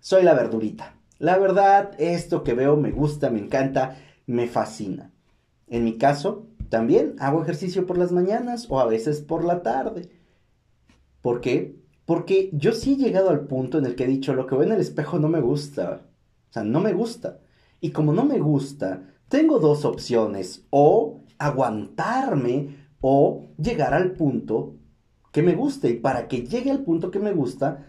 soy 0.00 0.22
la 0.22 0.34
verdurita. 0.34 0.96
La 1.18 1.38
verdad, 1.38 1.92
esto 1.98 2.44
que 2.44 2.54
veo 2.54 2.76
me 2.76 2.90
gusta, 2.90 3.30
me 3.30 3.40
encanta, 3.40 3.96
me 4.26 4.46
fascina. 4.46 5.12
En 5.66 5.84
mi 5.84 5.96
caso, 5.96 6.46
también 6.68 7.16
hago 7.18 7.42
ejercicio 7.42 7.86
por 7.86 7.98
las 7.98 8.12
mañanas 8.12 8.66
o 8.68 8.80
a 8.80 8.86
veces 8.86 9.20
por 9.20 9.44
la 9.44 9.62
tarde. 9.62 10.10
¿Por 11.24 11.40
qué? 11.40 11.80
Porque 12.04 12.50
yo 12.52 12.72
sí 12.72 12.92
he 12.92 12.96
llegado 12.96 13.30
al 13.30 13.46
punto 13.46 13.78
en 13.78 13.86
el 13.86 13.94
que 13.94 14.04
he 14.04 14.06
dicho, 14.06 14.34
lo 14.34 14.46
que 14.46 14.56
veo 14.56 14.64
en 14.64 14.72
el 14.72 14.80
espejo 14.82 15.18
no 15.18 15.30
me 15.30 15.40
gusta. 15.40 16.02
O 16.50 16.52
sea, 16.52 16.64
no 16.64 16.80
me 16.80 16.92
gusta. 16.92 17.38
Y 17.80 17.92
como 17.92 18.12
no 18.12 18.26
me 18.26 18.38
gusta, 18.38 19.04
tengo 19.30 19.58
dos 19.58 19.86
opciones, 19.86 20.66
o 20.68 21.22
aguantarme 21.38 22.76
o 23.00 23.46
llegar 23.56 23.94
al 23.94 24.12
punto 24.12 24.74
que 25.32 25.42
me 25.42 25.54
guste. 25.54 25.88
Y 25.88 25.94
para 25.94 26.28
que 26.28 26.46
llegue 26.46 26.70
al 26.70 26.84
punto 26.84 27.10
que 27.10 27.20
me 27.20 27.32
gusta, 27.32 27.86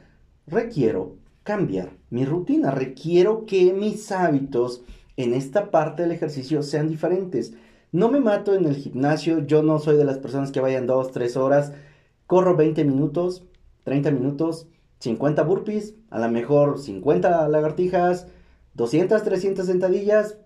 requiero 0.47 1.17
cambiar 1.43 1.91
mi 2.09 2.23
rutina, 2.23 2.71
requiero 2.71 3.45
que 3.45 3.73
mis 3.73 4.13
hábitos 4.13 4.85
en 5.17 5.33
esta 5.33 5.71
parte 5.71 6.03
del 6.03 6.13
ejercicio 6.13 6.63
sean 6.63 6.87
diferentes. 6.87 7.53
No 7.91 8.09
me 8.09 8.21
mato 8.21 8.55
en 8.55 8.63
el 8.63 8.77
gimnasio, 8.77 9.45
yo 9.45 9.61
no 9.61 9.79
soy 9.79 9.97
de 9.97 10.05
las 10.05 10.19
personas 10.19 10.53
que 10.53 10.61
vayan 10.61 10.87
dos, 10.87 11.11
tres 11.11 11.35
horas, 11.35 11.73
corro 12.27 12.55
20 12.55 12.83
minutos, 12.85 13.43
30 13.83 14.11
minutos, 14.11 14.67
50 14.99 15.43
burpees, 15.43 15.95
a 16.09 16.19
lo 16.19 16.29
mejor 16.29 16.79
50 16.79 17.47
lagartijas, 17.49 18.27
200, 18.73 19.23
300 19.23 19.65
sentadillas, 19.65 20.37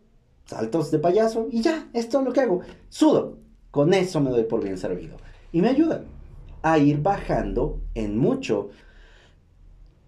saltos 0.46 0.92
de 0.92 1.00
payaso 1.00 1.48
y 1.52 1.62
ya, 1.62 1.90
esto 1.94 2.20
es 2.20 2.26
lo 2.26 2.34
que 2.34 2.42
hago. 2.42 2.62
Sudo, 2.90 3.38
con 3.72 3.94
eso 3.94 4.20
me 4.20 4.32
doy 4.32 4.44
por 4.44 4.64
bien 4.64 4.78
servido. 4.78 5.18
Y 5.52 5.62
me 5.62 5.70
ayuda 5.70 6.04
a 6.62 6.78
ir 6.78 7.02
bajando 7.02 7.82
en 7.96 8.18
mucho 8.18 8.70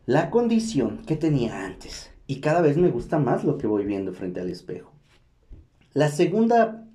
la 0.06 0.30
condición 0.30 1.04
que 1.06 1.16
tenía 1.16 1.66
antes. 1.66 2.12
Y 2.28 2.40
cada 2.40 2.62
vez 2.62 2.78
me 2.78 2.90
gusta 2.90 3.20
más 3.20 3.44
lo 3.44 3.58
que 3.58 3.68
voy 3.68 3.86
viendo 3.86 4.14
frente 4.14 4.40
al 4.40 4.50
espejo. 4.50 4.92
La 5.94 6.10
segunda 6.10 6.88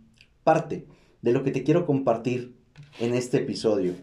parte 0.44 0.86
de 1.22 1.32
lo 1.32 1.42
que 1.42 1.50
te 1.50 1.62
quiero 1.62 1.86
compartir 1.86 2.56
en 3.00 3.14
este 3.14 3.38
episodio 3.38 3.94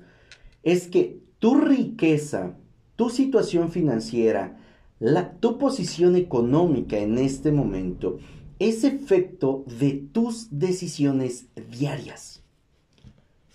es 0.64 0.88
que 0.88 1.22
tu 1.40 1.56
riqueza, 1.56 2.58
tu 2.96 3.10
situación 3.10 3.70
financiera, 3.72 4.58
la, 5.00 5.34
tu 5.34 5.58
posición 5.58 6.16
económica 6.16 6.98
en 6.98 7.18
este 7.18 7.52
momento 7.52 8.18
es 8.60 8.84
efecto 8.84 9.66
de 9.80 9.92
tus 9.92 10.48
decisiones 10.58 11.48
diarias. 11.70 12.44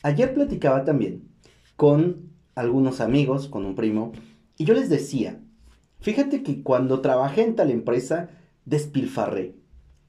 Ayer 0.02 0.34
platicaba 0.34 0.84
también 0.84 1.28
con 1.76 2.30
algunos 2.54 3.00
amigos, 3.00 3.48
con 3.48 3.64
un 3.64 3.74
primo, 3.74 4.12
y 4.56 4.64
yo 4.64 4.74
les 4.74 4.88
decía, 4.88 5.40
fíjate 6.00 6.42
que 6.42 6.62
cuando 6.62 7.00
trabajé 7.00 7.42
en 7.42 7.56
tal 7.56 7.70
empresa, 7.70 8.30
despilfarré 8.64 9.54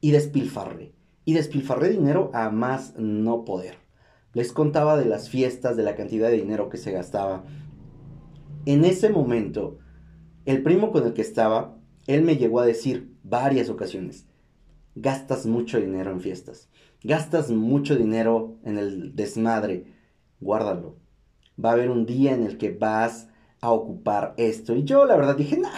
y 0.01 0.11
despilfarré 0.11 0.93
y 1.25 1.33
despilfarré 1.33 1.89
dinero 1.89 2.31
a 2.33 2.49
más 2.49 2.95
no 2.97 3.45
poder. 3.45 3.77
Les 4.33 4.51
contaba 4.51 4.97
de 4.97 5.05
las 5.05 5.29
fiestas, 5.29 5.75
de 5.75 5.83
la 5.83 5.95
cantidad 5.95 6.29
de 6.29 6.37
dinero 6.37 6.69
que 6.69 6.77
se 6.77 6.91
gastaba. 6.91 7.43
En 8.65 8.85
ese 8.85 9.09
momento, 9.09 9.79
el 10.45 10.61
primo 10.61 10.91
con 10.91 11.05
el 11.05 11.13
que 11.13 11.21
estaba, 11.21 11.77
él 12.07 12.21
me 12.21 12.37
llegó 12.37 12.59
a 12.59 12.65
decir 12.65 13.15
varias 13.23 13.69
ocasiones, 13.69 14.27
gastas 14.95 15.45
mucho 15.45 15.79
dinero 15.79 16.11
en 16.11 16.21
fiestas, 16.21 16.69
gastas 17.03 17.49
mucho 17.51 17.95
dinero 17.95 18.57
en 18.63 18.77
el 18.77 19.15
desmadre, 19.15 19.93
guárdalo. 20.39 20.97
Va 21.63 21.69
a 21.69 21.73
haber 21.73 21.89
un 21.89 22.05
día 22.05 22.33
en 22.33 22.43
el 22.43 22.57
que 22.57 22.71
vas 22.71 23.29
a 23.61 23.71
ocupar 23.71 24.33
esto. 24.37 24.75
Y 24.75 24.83
yo 24.83 25.05
la 25.05 25.15
verdad 25.15 25.35
dije, 25.35 25.57
nah, 25.57 25.69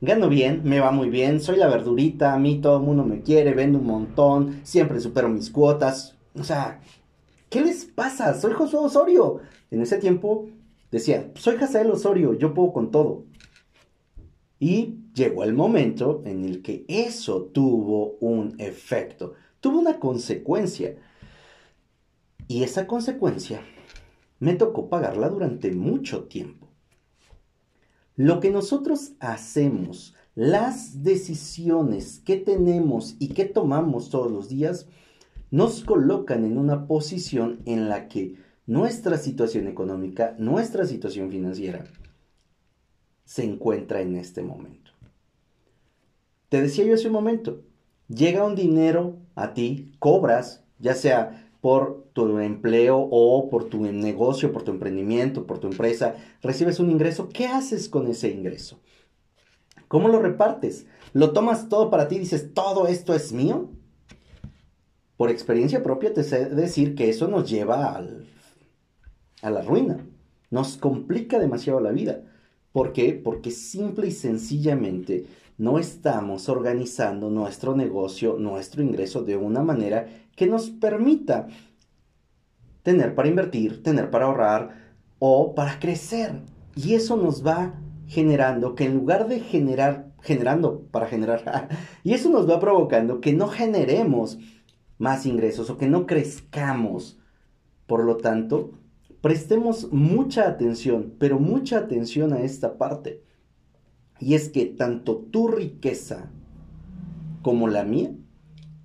gano 0.00 0.28
bien, 0.28 0.62
me 0.64 0.80
va 0.80 0.90
muy 0.90 1.10
bien, 1.10 1.40
soy 1.40 1.56
la 1.56 1.68
verdurita, 1.68 2.34
a 2.34 2.38
mí 2.38 2.60
todo 2.60 2.78
el 2.78 2.84
mundo 2.84 3.04
me 3.04 3.22
quiere, 3.22 3.54
vendo 3.54 3.78
un 3.78 3.86
montón, 3.86 4.60
siempre 4.62 5.00
supero 5.00 5.28
mis 5.28 5.50
cuotas. 5.50 6.16
O 6.34 6.44
sea, 6.44 6.80
¿qué 7.54 7.60
les 7.60 7.84
pasa? 7.84 8.34
Soy 8.34 8.52
Josué 8.52 8.80
Osorio. 8.80 9.38
En 9.70 9.80
ese 9.80 9.98
tiempo 9.98 10.48
decía, 10.90 11.30
soy 11.36 11.54
Hazael 11.54 11.88
Osorio, 11.88 12.34
yo 12.34 12.52
puedo 12.52 12.72
con 12.72 12.90
todo. 12.90 13.26
Y 14.58 14.96
llegó 15.14 15.44
el 15.44 15.54
momento 15.54 16.20
en 16.24 16.44
el 16.44 16.62
que 16.62 16.84
eso 16.88 17.44
tuvo 17.44 18.16
un 18.18 18.56
efecto, 18.58 19.34
tuvo 19.60 19.78
una 19.78 20.00
consecuencia. 20.00 20.96
Y 22.48 22.64
esa 22.64 22.88
consecuencia 22.88 23.62
me 24.40 24.54
tocó 24.54 24.88
pagarla 24.88 25.28
durante 25.28 25.70
mucho 25.70 26.24
tiempo. 26.24 26.66
Lo 28.16 28.40
que 28.40 28.50
nosotros 28.50 29.12
hacemos, 29.20 30.16
las 30.34 31.04
decisiones 31.04 32.18
que 32.18 32.36
tenemos 32.36 33.14
y 33.20 33.28
que 33.28 33.44
tomamos 33.44 34.10
todos 34.10 34.32
los 34.32 34.48
días, 34.48 34.88
nos 35.54 35.84
colocan 35.84 36.44
en 36.44 36.58
una 36.58 36.88
posición 36.88 37.60
en 37.64 37.88
la 37.88 38.08
que 38.08 38.34
nuestra 38.66 39.18
situación 39.18 39.68
económica, 39.68 40.34
nuestra 40.36 40.84
situación 40.84 41.30
financiera, 41.30 41.84
se 43.24 43.44
encuentra 43.44 44.00
en 44.00 44.16
este 44.16 44.42
momento. 44.42 44.90
Te 46.48 46.60
decía 46.60 46.84
yo 46.84 46.94
hace 46.94 47.06
un 47.06 47.12
momento, 47.12 47.62
llega 48.08 48.44
un 48.44 48.56
dinero 48.56 49.18
a 49.36 49.54
ti, 49.54 49.92
cobras, 50.00 50.64
ya 50.80 50.94
sea 50.94 51.48
por 51.60 52.08
tu 52.14 52.40
empleo 52.40 53.06
o 53.12 53.48
por 53.48 53.66
tu 53.66 53.80
negocio, 53.80 54.52
por 54.52 54.64
tu 54.64 54.72
emprendimiento, 54.72 55.46
por 55.46 55.60
tu 55.60 55.68
empresa, 55.68 56.16
recibes 56.42 56.80
un 56.80 56.90
ingreso, 56.90 57.28
¿qué 57.28 57.46
haces 57.46 57.88
con 57.88 58.08
ese 58.08 58.28
ingreso? 58.28 58.80
¿Cómo 59.86 60.08
lo 60.08 60.20
repartes? 60.20 60.88
¿Lo 61.12 61.32
tomas 61.32 61.68
todo 61.68 61.90
para 61.90 62.08
ti 62.08 62.16
y 62.16 62.18
dices, 62.18 62.52
todo 62.54 62.88
esto 62.88 63.14
es 63.14 63.32
mío? 63.32 63.70
Por 65.16 65.30
experiencia 65.30 65.82
propia 65.82 66.12
te 66.12 66.24
sé 66.24 66.46
decir 66.46 66.94
que 66.94 67.08
eso 67.08 67.28
nos 67.28 67.48
lleva 67.48 67.94
al, 67.94 68.26
a 69.42 69.50
la 69.50 69.62
ruina, 69.62 69.98
nos 70.50 70.76
complica 70.76 71.38
demasiado 71.38 71.80
la 71.80 71.92
vida. 71.92 72.22
¿Por 72.72 72.92
qué? 72.92 73.12
Porque 73.12 73.50
simple 73.50 74.08
y 74.08 74.10
sencillamente 74.10 75.26
no 75.58 75.78
estamos 75.78 76.48
organizando 76.48 77.30
nuestro 77.30 77.76
negocio, 77.76 78.36
nuestro 78.38 78.82
ingreso 78.82 79.22
de 79.22 79.36
una 79.36 79.62
manera 79.62 80.08
que 80.34 80.46
nos 80.46 80.70
permita 80.70 81.46
tener 82.82 83.14
para 83.14 83.28
invertir, 83.28 83.82
tener 83.82 84.10
para 84.10 84.26
ahorrar 84.26 84.94
o 85.20 85.54
para 85.54 85.78
crecer. 85.78 86.40
Y 86.74 86.94
eso 86.94 87.16
nos 87.16 87.46
va 87.46 87.74
generando 88.08 88.74
que 88.74 88.84
en 88.84 88.94
lugar 88.94 89.28
de 89.28 89.40
generar, 89.40 90.12
generando 90.20 90.82
para 90.90 91.06
generar, 91.06 91.68
y 92.02 92.14
eso 92.14 92.30
nos 92.30 92.48
va 92.48 92.58
provocando 92.58 93.20
que 93.20 93.32
no 93.32 93.48
generemos 93.48 94.38
más 95.04 95.26
ingresos 95.26 95.68
o 95.68 95.76
que 95.76 95.86
no 95.86 96.06
crezcamos. 96.06 97.18
Por 97.86 98.04
lo 98.04 98.16
tanto, 98.16 98.72
prestemos 99.20 99.92
mucha 99.92 100.48
atención, 100.48 101.12
pero 101.18 101.38
mucha 101.38 101.76
atención 101.76 102.32
a 102.32 102.40
esta 102.40 102.78
parte. 102.78 103.22
Y 104.18 104.32
es 104.32 104.48
que 104.48 104.64
tanto 104.64 105.18
tu 105.18 105.48
riqueza 105.48 106.30
como 107.42 107.68
la 107.68 107.84
mía 107.84 108.12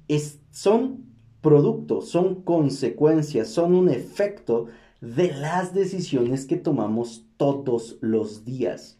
es, 0.10 0.42
son 0.52 1.06
productos, 1.40 2.10
son 2.10 2.44
consecuencias, 2.44 3.48
son 3.48 3.74
un 3.74 3.88
efecto 3.88 4.66
de 5.00 5.32
las 5.32 5.74
decisiones 5.74 6.46
que 6.46 6.58
tomamos 6.58 7.28
todos 7.38 7.98
los 8.02 8.44
días. 8.44 9.00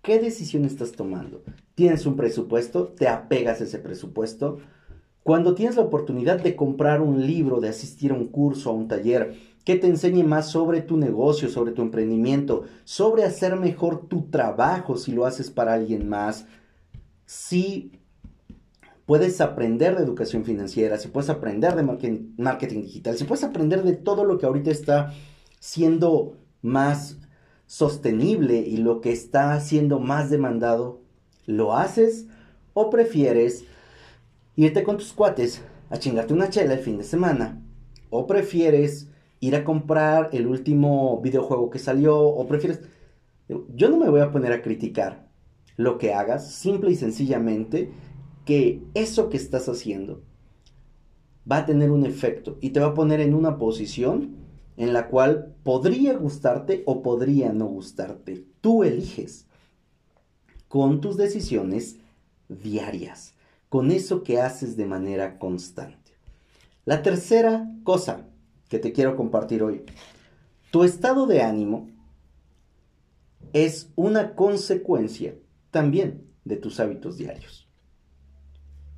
¿Qué 0.00 0.18
decisión 0.18 0.64
estás 0.64 0.92
tomando? 0.92 1.42
¿Tienes 1.74 2.06
un 2.06 2.16
presupuesto? 2.16 2.86
¿Te 2.86 3.08
apegas 3.08 3.60
a 3.60 3.64
ese 3.64 3.78
presupuesto? 3.78 4.60
Cuando 5.26 5.56
tienes 5.56 5.74
la 5.74 5.82
oportunidad 5.82 6.40
de 6.40 6.54
comprar 6.54 7.00
un 7.00 7.26
libro, 7.26 7.58
de 7.58 7.68
asistir 7.68 8.12
a 8.12 8.14
un 8.14 8.28
curso, 8.28 8.70
a 8.70 8.74
un 8.74 8.86
taller, 8.86 9.34
que 9.64 9.74
te 9.74 9.88
enseñe 9.88 10.22
más 10.22 10.48
sobre 10.48 10.82
tu 10.82 10.96
negocio, 10.96 11.48
sobre 11.48 11.72
tu 11.72 11.82
emprendimiento, 11.82 12.62
sobre 12.84 13.24
hacer 13.24 13.56
mejor 13.56 14.06
tu 14.06 14.30
trabajo 14.30 14.96
si 14.96 15.10
lo 15.10 15.26
haces 15.26 15.50
para 15.50 15.74
alguien 15.74 16.08
más, 16.08 16.46
si 17.24 17.90
puedes 19.04 19.40
aprender 19.40 19.96
de 19.96 20.04
educación 20.04 20.44
financiera, 20.44 20.96
si 20.96 21.08
puedes 21.08 21.28
aprender 21.28 21.74
de 21.74 21.82
marketing, 21.82 22.82
digital, 22.82 23.16
si 23.16 23.24
puedes 23.24 23.42
aprender 23.42 23.82
de 23.82 23.96
todo 23.96 24.22
lo 24.22 24.38
que 24.38 24.46
ahorita 24.46 24.70
está 24.70 25.12
siendo 25.58 26.36
más 26.62 27.18
sostenible 27.66 28.60
y 28.60 28.76
lo 28.76 29.00
que 29.00 29.10
está 29.10 29.58
siendo 29.58 29.98
más 29.98 30.30
demandado, 30.30 31.00
¿lo 31.46 31.74
haces 31.74 32.28
o 32.74 32.90
prefieres 32.90 33.64
irte 34.56 34.82
con 34.82 34.96
tus 34.96 35.12
cuates 35.12 35.62
a 35.90 35.98
chingarte 35.98 36.34
una 36.34 36.50
chela 36.50 36.74
el 36.74 36.80
fin 36.80 36.98
de 36.98 37.04
semana? 37.04 37.62
¿O 38.10 38.26
prefieres 38.26 39.08
ir 39.40 39.54
a 39.54 39.64
comprar 39.64 40.30
el 40.32 40.46
último 40.46 41.20
videojuego 41.20 41.70
que 41.70 41.78
salió? 41.78 42.18
¿O 42.18 42.46
prefieres... 42.48 42.80
Yo 43.48 43.88
no 43.88 43.96
me 43.98 44.08
voy 44.08 44.20
a 44.20 44.32
poner 44.32 44.52
a 44.52 44.62
criticar 44.62 45.28
lo 45.76 45.98
que 45.98 46.14
hagas, 46.14 46.50
simple 46.50 46.90
y 46.90 46.96
sencillamente 46.96 47.92
que 48.44 48.82
eso 48.94 49.28
que 49.28 49.36
estás 49.36 49.68
haciendo 49.68 50.22
va 51.50 51.58
a 51.58 51.66
tener 51.66 51.90
un 51.90 52.06
efecto 52.06 52.58
y 52.60 52.70
te 52.70 52.80
va 52.80 52.86
a 52.86 52.94
poner 52.94 53.20
en 53.20 53.34
una 53.34 53.58
posición 53.58 54.36
en 54.76 54.92
la 54.92 55.08
cual 55.08 55.54
podría 55.62 56.14
gustarte 56.14 56.82
o 56.86 57.02
podría 57.02 57.52
no 57.52 57.66
gustarte. 57.66 58.44
Tú 58.60 58.84
eliges 58.84 59.46
con 60.68 61.00
tus 61.00 61.16
decisiones 61.16 61.98
diarias, 62.48 63.34
con 63.76 63.90
eso 63.90 64.22
que 64.22 64.40
haces 64.40 64.78
de 64.78 64.86
manera 64.86 65.38
constante. 65.38 66.12
La 66.86 67.02
tercera 67.02 67.70
cosa 67.84 68.26
que 68.70 68.78
te 68.78 68.90
quiero 68.90 69.16
compartir 69.16 69.62
hoy, 69.62 69.82
tu 70.70 70.82
estado 70.82 71.26
de 71.26 71.42
ánimo 71.42 71.90
es 73.52 73.92
una 73.94 74.34
consecuencia 74.34 75.34
también 75.70 76.26
de 76.46 76.56
tus 76.56 76.80
hábitos 76.80 77.18
diarios. 77.18 77.68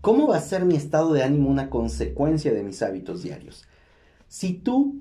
¿Cómo 0.01 0.29
va 0.29 0.37
a 0.37 0.43
ser 0.43 0.65
mi 0.65 0.77
estado 0.77 1.13
de 1.13 1.25
ánimo 1.25 1.51
una 1.51 1.71
consecuencia 1.71 2.55
de 2.55 2.63
mis 2.63 2.81
hábitos 2.81 3.25
diarios? 3.25 3.65
Si 4.29 4.53
tú 4.55 5.01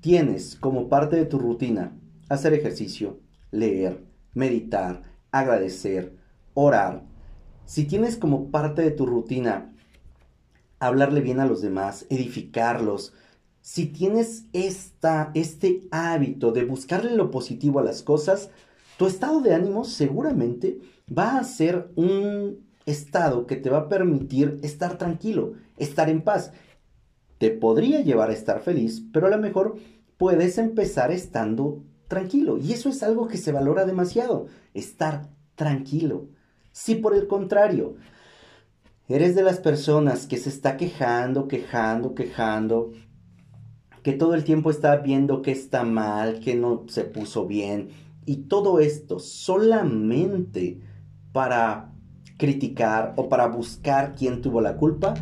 tienes 0.00 0.56
como 0.56 0.90
parte 0.90 1.16
de 1.16 1.24
tu 1.24 1.38
rutina 1.38 1.98
hacer 2.28 2.52
ejercicio, 2.52 3.18
leer, 3.50 4.04
meditar, 4.34 5.04
agradecer, 5.30 6.18
orar, 6.52 7.15
si 7.66 7.84
tienes 7.84 8.16
como 8.16 8.50
parte 8.50 8.82
de 8.82 8.92
tu 8.92 9.04
rutina 9.04 9.72
hablarle 10.78 11.20
bien 11.20 11.40
a 11.40 11.46
los 11.46 11.60
demás, 11.60 12.06
edificarlos, 12.08 13.12
si 13.60 13.86
tienes 13.86 14.44
esta, 14.52 15.32
este 15.34 15.82
hábito 15.90 16.52
de 16.52 16.64
buscarle 16.64 17.16
lo 17.16 17.30
positivo 17.30 17.80
a 17.80 17.84
las 17.84 18.02
cosas, 18.02 18.50
tu 18.96 19.06
estado 19.06 19.40
de 19.40 19.54
ánimo 19.54 19.84
seguramente 19.84 20.78
va 21.06 21.38
a 21.38 21.44
ser 21.44 21.90
un 21.96 22.64
estado 22.86 23.46
que 23.46 23.56
te 23.56 23.68
va 23.68 23.78
a 23.78 23.88
permitir 23.88 24.60
estar 24.62 24.96
tranquilo, 24.96 25.54
estar 25.76 26.08
en 26.08 26.22
paz. 26.22 26.52
Te 27.38 27.50
podría 27.50 28.00
llevar 28.00 28.30
a 28.30 28.34
estar 28.34 28.60
feliz, 28.60 29.02
pero 29.12 29.26
a 29.26 29.30
lo 29.30 29.38
mejor 29.38 29.76
puedes 30.16 30.58
empezar 30.58 31.10
estando 31.10 31.82
tranquilo. 32.06 32.58
Y 32.58 32.72
eso 32.72 32.88
es 32.88 33.02
algo 33.02 33.26
que 33.26 33.36
se 33.36 33.52
valora 33.52 33.84
demasiado, 33.84 34.46
estar 34.74 35.28
tranquilo. 35.56 36.28
Si 36.76 36.94
por 36.94 37.14
el 37.14 37.26
contrario, 37.26 37.94
eres 39.08 39.34
de 39.34 39.42
las 39.42 39.60
personas 39.60 40.26
que 40.26 40.36
se 40.36 40.50
está 40.50 40.76
quejando, 40.76 41.48
quejando, 41.48 42.14
quejando, 42.14 42.92
que 44.02 44.12
todo 44.12 44.34
el 44.34 44.44
tiempo 44.44 44.70
está 44.70 44.96
viendo 44.96 45.40
que 45.40 45.52
está 45.52 45.84
mal, 45.84 46.38
que 46.38 46.54
no 46.54 46.84
se 46.88 47.04
puso 47.04 47.46
bien, 47.46 47.88
y 48.26 48.48
todo 48.48 48.78
esto 48.78 49.20
solamente 49.20 50.82
para 51.32 51.94
criticar 52.36 53.14
o 53.16 53.30
para 53.30 53.46
buscar 53.46 54.14
quién 54.14 54.42
tuvo 54.42 54.60
la 54.60 54.76
culpa, 54.76 55.14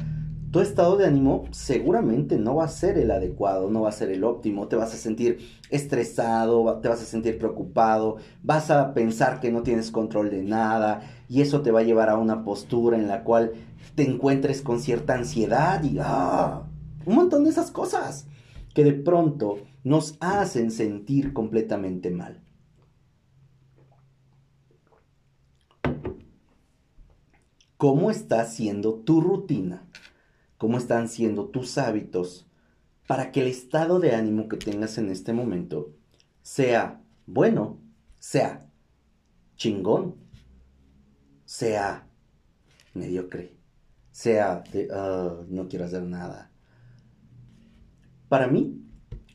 tu 0.51 0.61
estado 0.61 0.97
de 0.97 1.07
ánimo 1.07 1.45
seguramente 1.53 2.37
no 2.37 2.57
va 2.57 2.65
a 2.65 2.69
ser 2.69 2.99
el 2.99 3.13
adecuado, 3.13 3.71
no 3.71 3.83
va 3.83 3.91
a 3.91 3.93
ser 3.93 4.11
el 4.11 4.25
óptimo, 4.25 4.67
te 4.67 4.75
vas 4.75 4.93
a 4.93 4.97
sentir 4.97 5.39
estresado, 5.71 6.81
te 6.81 6.89
vas 6.89 7.01
a 7.01 7.05
sentir 7.05 7.39
preocupado, 7.39 8.17
vas 8.43 8.73
a 8.73 8.93
pensar 8.93 9.39
que 9.39 9.53
no 9.53 9.63
tienes 9.63 9.93
control 9.93 10.31
de 10.31 10.43
nada 10.43 11.03
y 11.29 11.41
eso 11.41 11.63
te 11.63 11.71
va 11.71 11.81
a 11.81 11.85
llevar 11.85 12.09
a 12.11 12.19
una 12.19 12.45
postura 12.45 12.99
en 12.99 13.09
la 13.09 13.25
cual 13.25 13.53
te 13.95 14.09
encuentres 14.09 14.63
con 14.63 14.81
cierta 14.81 15.15
ansiedad 15.15 15.83
y 15.83 15.99
¡ah! 16.01 16.63
un 17.07 17.15
montón 17.15 17.45
de 17.45 17.51
esas 17.51 17.71
cosas 17.71 18.27
que 18.75 18.85
de 18.85 18.93
pronto 18.93 19.59
nos 19.85 20.17
hacen 20.21 20.71
sentir 20.71 21.33
completamente 21.33 22.11
mal. 22.11 22.45
cómo 27.85 28.11
está 28.11 28.47
siendo 28.47 28.95
tu 28.95 29.21
rutina, 29.21 29.87
cómo 30.57 30.79
están 30.79 31.07
siendo 31.07 31.49
tus 31.49 31.77
hábitos, 31.77 32.47
para 33.07 33.31
que 33.31 33.43
el 33.43 33.49
estado 33.49 34.01
de 34.01 34.15
ánimo 34.15 34.49
que 34.49 34.57
tengas 34.57 34.97
en 34.97 35.11
este 35.11 35.35
momento 35.35 35.93
sea 36.41 37.03
bueno, 37.27 37.79
sea 38.19 38.67
chingón, 39.57 40.15
sea 41.55 42.09
mediocre, 42.95 43.55
sea 44.11 44.65
de 44.73 44.89
ah, 44.93 45.37
no 45.49 45.69
quiero 45.69 45.85
hacer 45.85 46.03
nada. 46.03 46.51
Para 48.29 48.49
mí, 48.49 48.83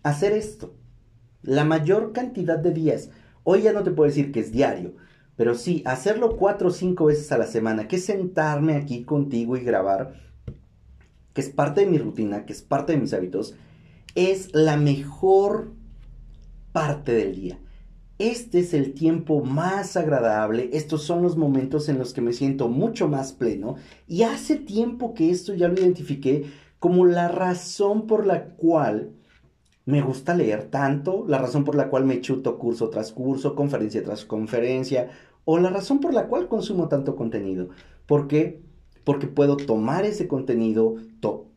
hacer 0.03 0.33
esto, 0.33 0.75
la 1.43 1.63
mayor 1.63 2.11
cantidad 2.11 2.59
de 2.59 2.71
días, 2.71 3.09
hoy 3.45 3.61
ya 3.61 3.71
no 3.71 3.83
te 3.83 3.91
puedo 3.91 4.09
decir 4.09 4.33
que 4.33 4.41
es 4.41 4.51
diario, 4.51 4.95
pero 5.37 5.55
sí, 5.55 5.81
hacerlo 5.85 6.35
cuatro 6.35 6.67
o 6.67 6.71
cinco 6.71 7.05
veces 7.05 7.31
a 7.31 7.37
la 7.37 7.47
semana, 7.47 7.87
que 7.87 7.95
es 7.95 8.03
sentarme 8.05 8.75
aquí 8.75 9.05
contigo 9.05 9.55
y 9.55 9.63
grabar, 9.63 10.15
que 11.33 11.39
es 11.39 11.49
parte 11.49 11.81
de 11.81 11.87
mi 11.87 11.99
rutina, 11.99 12.45
que 12.45 12.51
es 12.51 12.61
parte 12.61 12.91
de 12.91 12.99
mis 12.99 13.13
hábitos, 13.13 13.55
es 14.15 14.53
la 14.53 14.75
mejor 14.75 15.71
parte 16.73 17.13
del 17.13 17.33
día. 17.33 17.59
Este 18.19 18.59
es 18.59 18.73
el 18.73 18.93
tiempo 18.95 19.45
más 19.45 19.95
agradable, 19.95 20.71
estos 20.73 21.03
son 21.03 21.23
los 21.23 21.37
momentos 21.37 21.87
en 21.87 21.97
los 21.97 22.13
que 22.13 22.19
me 22.19 22.33
siento 22.33 22.67
mucho 22.67 23.07
más 23.07 23.31
pleno 23.31 23.77
y 24.09 24.23
hace 24.23 24.57
tiempo 24.57 25.13
que 25.13 25.29
esto 25.29 25.53
ya 25.53 25.69
lo 25.69 25.75
identifiqué 25.75 26.43
como 26.79 27.05
la 27.05 27.29
razón 27.29 28.07
por 28.07 28.27
la 28.27 28.43
cual 28.43 29.13
me 29.85 30.01
gusta 30.01 30.35
leer 30.35 30.65
tanto, 30.65 31.23
la 31.29 31.37
razón 31.37 31.63
por 31.63 31.75
la 31.75 31.89
cual 31.89 32.03
me 32.03 32.19
chuto 32.19 32.59
curso 32.59 32.89
tras 32.89 33.13
curso, 33.13 33.55
conferencia 33.55 34.03
tras 34.03 34.25
conferencia, 34.25 35.09
o 35.45 35.57
la 35.57 35.69
razón 35.69 36.01
por 36.01 36.13
la 36.13 36.27
cual 36.27 36.49
consumo 36.49 36.89
tanto 36.89 37.15
contenido. 37.15 37.69
¿Por 38.05 38.27
qué? 38.27 38.61
Porque 39.05 39.27
puedo 39.27 39.55
tomar 39.55 40.03
ese 40.03 40.27
contenido, 40.27 40.95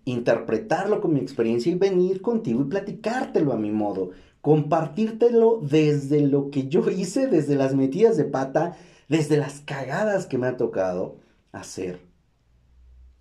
interpretarlo 0.04 1.00
con 1.00 1.12
mi 1.12 1.18
experiencia 1.18 1.72
y 1.72 1.74
venir 1.74 2.22
contigo 2.22 2.62
y 2.62 2.70
platicártelo 2.70 3.52
a 3.52 3.58
mi 3.58 3.72
modo, 3.72 4.10
compartírtelo 4.42 5.60
desde 5.62 6.20
lo 6.20 6.50
que 6.50 6.68
yo 6.68 6.90
hice, 6.90 7.26
desde 7.28 7.54
las 7.54 7.74
metidas 7.74 8.18
de 8.18 8.24
pata, 8.24 8.76
desde 9.08 9.38
las 9.38 9.60
cagadas 9.60 10.26
que 10.26 10.36
me 10.36 10.46
ha 10.46 10.58
tocado 10.58 11.16
hacer. 11.52 12.00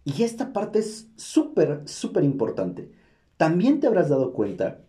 Y 0.03 0.23
esta 0.23 0.51
parte 0.51 0.79
es 0.79 1.07
súper, 1.15 1.84
súper 1.86 2.23
importante. 2.23 2.91
También 3.38 3.79
te 3.79 3.88
habrás 3.88 4.10
dado 4.10 4.34
cuenta 4.34 4.81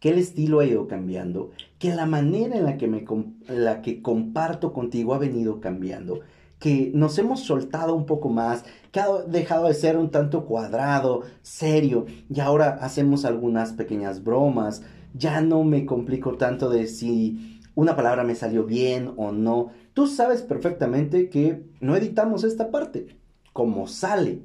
que 0.00 0.10
el 0.10 0.18
estilo 0.18 0.60
ha 0.60 0.64
ido 0.64 0.88
cambiando, 0.88 1.50
que 1.78 1.94
la 1.94 2.06
manera 2.06 2.56
en 2.56 2.64
la 2.64 2.76
que, 2.76 2.86
me, 2.86 3.04
la 3.48 3.82
que 3.82 4.02
comparto 4.02 4.72
contigo 4.72 5.14
ha 5.14 5.18
venido 5.18 5.60
cambiando, 5.60 6.20
que 6.58 6.90
nos 6.94 7.18
hemos 7.18 7.40
soltado 7.40 7.94
un 7.94 8.06
poco 8.06 8.28
más, 8.28 8.64
que 8.92 9.00
ha 9.00 9.08
dejado 9.26 9.68
de 9.68 9.74
ser 9.74 9.96
un 9.96 10.10
tanto 10.10 10.46
cuadrado, 10.46 11.22
serio, 11.42 12.06
y 12.30 12.40
ahora 12.40 12.78
hacemos 12.80 13.24
algunas 13.24 13.72
pequeñas 13.72 14.22
bromas, 14.22 14.82
ya 15.16 15.40
no 15.40 15.64
me 15.64 15.86
complico 15.86 16.36
tanto 16.36 16.68
de 16.68 16.86
si 16.86 17.60
una 17.74 17.96
palabra 17.96 18.24
me 18.24 18.34
salió 18.34 18.64
bien 18.64 19.12
o 19.16 19.32
no. 19.32 19.70
Tú 19.94 20.06
sabes 20.06 20.42
perfectamente 20.42 21.28
que 21.28 21.62
no 21.80 21.96
editamos 21.96 22.44
esta 22.44 22.70
parte, 22.70 23.16
como 23.52 23.86
sale. 23.86 24.42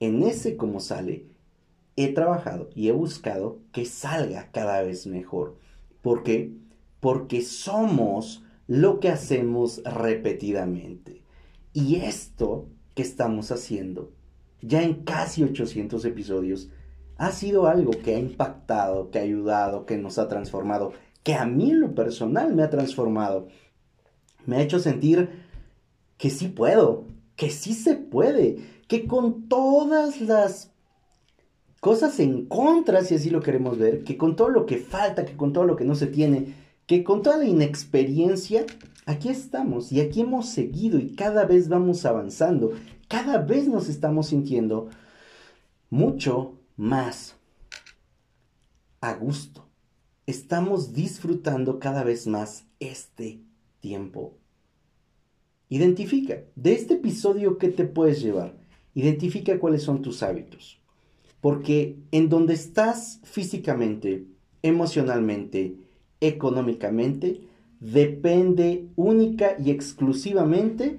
En 0.00 0.22
ese 0.22 0.56
como 0.56 0.80
sale, 0.80 1.26
he 1.96 2.12
trabajado 2.12 2.68
y 2.74 2.88
he 2.88 2.92
buscado 2.92 3.60
que 3.72 3.86
salga 3.86 4.50
cada 4.52 4.82
vez 4.82 5.06
mejor. 5.06 5.56
¿Por 6.02 6.22
qué? 6.22 6.52
Porque 7.00 7.42
somos 7.42 8.44
lo 8.66 9.00
que 9.00 9.08
hacemos 9.08 9.82
repetidamente. 9.84 11.22
Y 11.72 11.96
esto 11.96 12.68
que 12.94 13.02
estamos 13.02 13.50
haciendo, 13.52 14.12
ya 14.60 14.82
en 14.82 15.04
casi 15.04 15.42
800 15.42 16.04
episodios, 16.04 16.70
ha 17.18 17.30
sido 17.30 17.66
algo 17.66 17.92
que 17.92 18.14
ha 18.14 18.18
impactado, 18.18 19.10
que 19.10 19.18
ha 19.18 19.22
ayudado, 19.22 19.86
que 19.86 19.96
nos 19.96 20.18
ha 20.18 20.28
transformado. 20.28 20.92
que 21.22 21.34
a 21.34 21.44
mí 21.44 21.72
lo 21.72 21.92
personal 21.92 22.54
me 22.54 22.62
ha 22.62 22.70
transformado. 22.70 23.48
Me 24.44 24.56
ha 24.56 24.62
hecho 24.62 24.78
sentir 24.78 25.28
que 26.18 26.30
sí 26.30 26.46
puedo, 26.46 27.04
que 27.34 27.50
sí 27.50 27.74
se 27.74 27.96
puede, 27.96 28.58
que 28.86 29.06
con 29.06 29.48
todas 29.48 30.20
las 30.20 30.70
cosas 31.80 32.20
en 32.20 32.46
contra, 32.46 33.02
si 33.02 33.16
así 33.16 33.30
lo 33.30 33.40
queremos 33.40 33.76
ver, 33.78 34.04
que 34.04 34.16
con 34.16 34.36
todo 34.36 34.50
lo 34.50 34.66
que 34.66 34.78
falta, 34.78 35.24
que 35.24 35.36
con 35.36 35.52
todo 35.52 35.64
lo 35.64 35.76
que 35.76 35.84
no 35.84 35.96
se 35.96 36.06
tiene, 36.06 36.54
que 36.86 37.02
con 37.02 37.22
toda 37.22 37.38
la 37.38 37.44
inexperiencia, 37.44 38.64
aquí 39.04 39.28
estamos 39.28 39.90
y 39.90 40.00
aquí 40.00 40.20
hemos 40.20 40.48
seguido 40.48 40.98
y 40.98 41.14
cada 41.14 41.44
vez 41.44 41.68
vamos 41.68 42.04
avanzando, 42.06 42.72
cada 43.08 43.38
vez 43.38 43.68
nos 43.68 43.88
estamos 43.88 44.28
sintiendo 44.28 44.88
mucho 45.90 46.55
más 46.76 47.36
a 49.00 49.14
gusto. 49.14 49.66
Estamos 50.26 50.92
disfrutando 50.92 51.78
cada 51.78 52.02
vez 52.04 52.26
más 52.26 52.66
este 52.80 53.40
tiempo. 53.80 54.34
Identifica, 55.68 56.42
de 56.54 56.74
este 56.74 56.94
episodio, 56.94 57.58
¿qué 57.58 57.68
te 57.68 57.84
puedes 57.84 58.20
llevar? 58.20 58.56
Identifica 58.94 59.58
cuáles 59.58 59.82
son 59.82 60.02
tus 60.02 60.22
hábitos. 60.22 60.80
Porque 61.40 61.96
en 62.12 62.28
donde 62.28 62.54
estás 62.54 63.20
físicamente, 63.24 64.26
emocionalmente, 64.62 65.76
económicamente, 66.20 67.42
depende 67.80 68.88
única 68.96 69.56
y 69.58 69.70
exclusivamente 69.70 70.98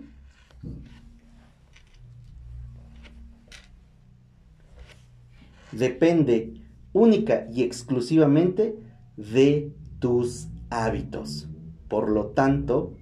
depende 5.71 6.61
única 6.93 7.47
y 7.53 7.63
exclusivamente 7.63 8.75
de 9.15 9.73
tus 9.99 10.47
hábitos. 10.69 11.47
Por 11.87 12.09
lo 12.09 12.27
tanto, 12.27 12.93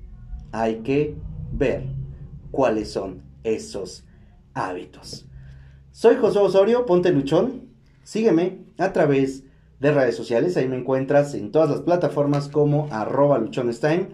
hay 0.51 0.77
que 0.77 1.15
ver 1.51 1.83
cuáles 2.51 2.91
son 2.91 3.21
esos 3.43 4.05
hábitos. 4.53 5.25
Soy 5.91 6.15
José 6.15 6.39
Osorio, 6.39 6.85
ponte 6.85 7.11
luchón. 7.11 7.69
Sígueme 8.03 8.59
a 8.77 8.93
través 8.93 9.43
de 9.79 9.91
redes 9.91 10.15
sociales. 10.15 10.57
Ahí 10.57 10.67
me 10.67 10.77
encuentras 10.77 11.33
en 11.33 11.51
todas 11.51 11.69
las 11.69 11.81
plataformas 11.81 12.47
como 12.47 12.87
arroba 12.91 13.37
luchonestime. 13.39 14.07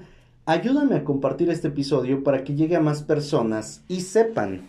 Ayúdame 0.45 0.95
a 0.95 1.03
compartir 1.03 1.49
este 1.49 1.67
episodio 1.67 2.23
para 2.23 2.43
que 2.43 2.55
llegue 2.55 2.75
a 2.75 2.81
más 2.81 3.03
personas 3.03 3.83
y 3.87 4.01
sepan 4.01 4.61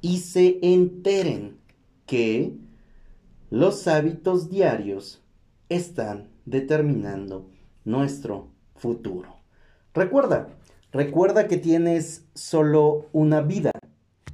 y 0.00 0.18
se 0.18 0.58
enteren 0.62 1.58
que 2.06 2.56
los 3.50 3.88
hábitos 3.88 4.50
diarios 4.50 5.22
están 5.68 6.28
determinando 6.44 7.50
nuestro 7.84 8.48
futuro. 8.76 9.36
Recuerda, 9.94 10.48
recuerda 10.92 11.48
que 11.48 11.56
tienes 11.56 12.26
solo 12.34 13.06
una 13.12 13.40
vida 13.40 13.72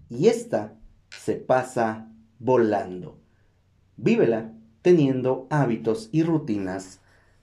y 0.09 0.29
esta 0.29 0.75
se 1.11 1.35
pasa 1.35 2.11
volando. 2.39 3.19
Vívela 3.97 4.53
teniendo 4.83 5.47
hábitos 5.51 6.11
y 6.13 6.23
rutinas 6.23 7.01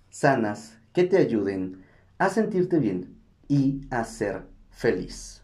sanas 0.09 0.77
que 0.93 1.05
te 1.05 1.17
ayuden 1.17 1.83
a 2.17 2.29
sentirte 2.29 2.77
bien 2.77 3.17
y 3.47 3.81
a 3.89 4.03
ser 4.03 4.43
feliz. 4.69 5.40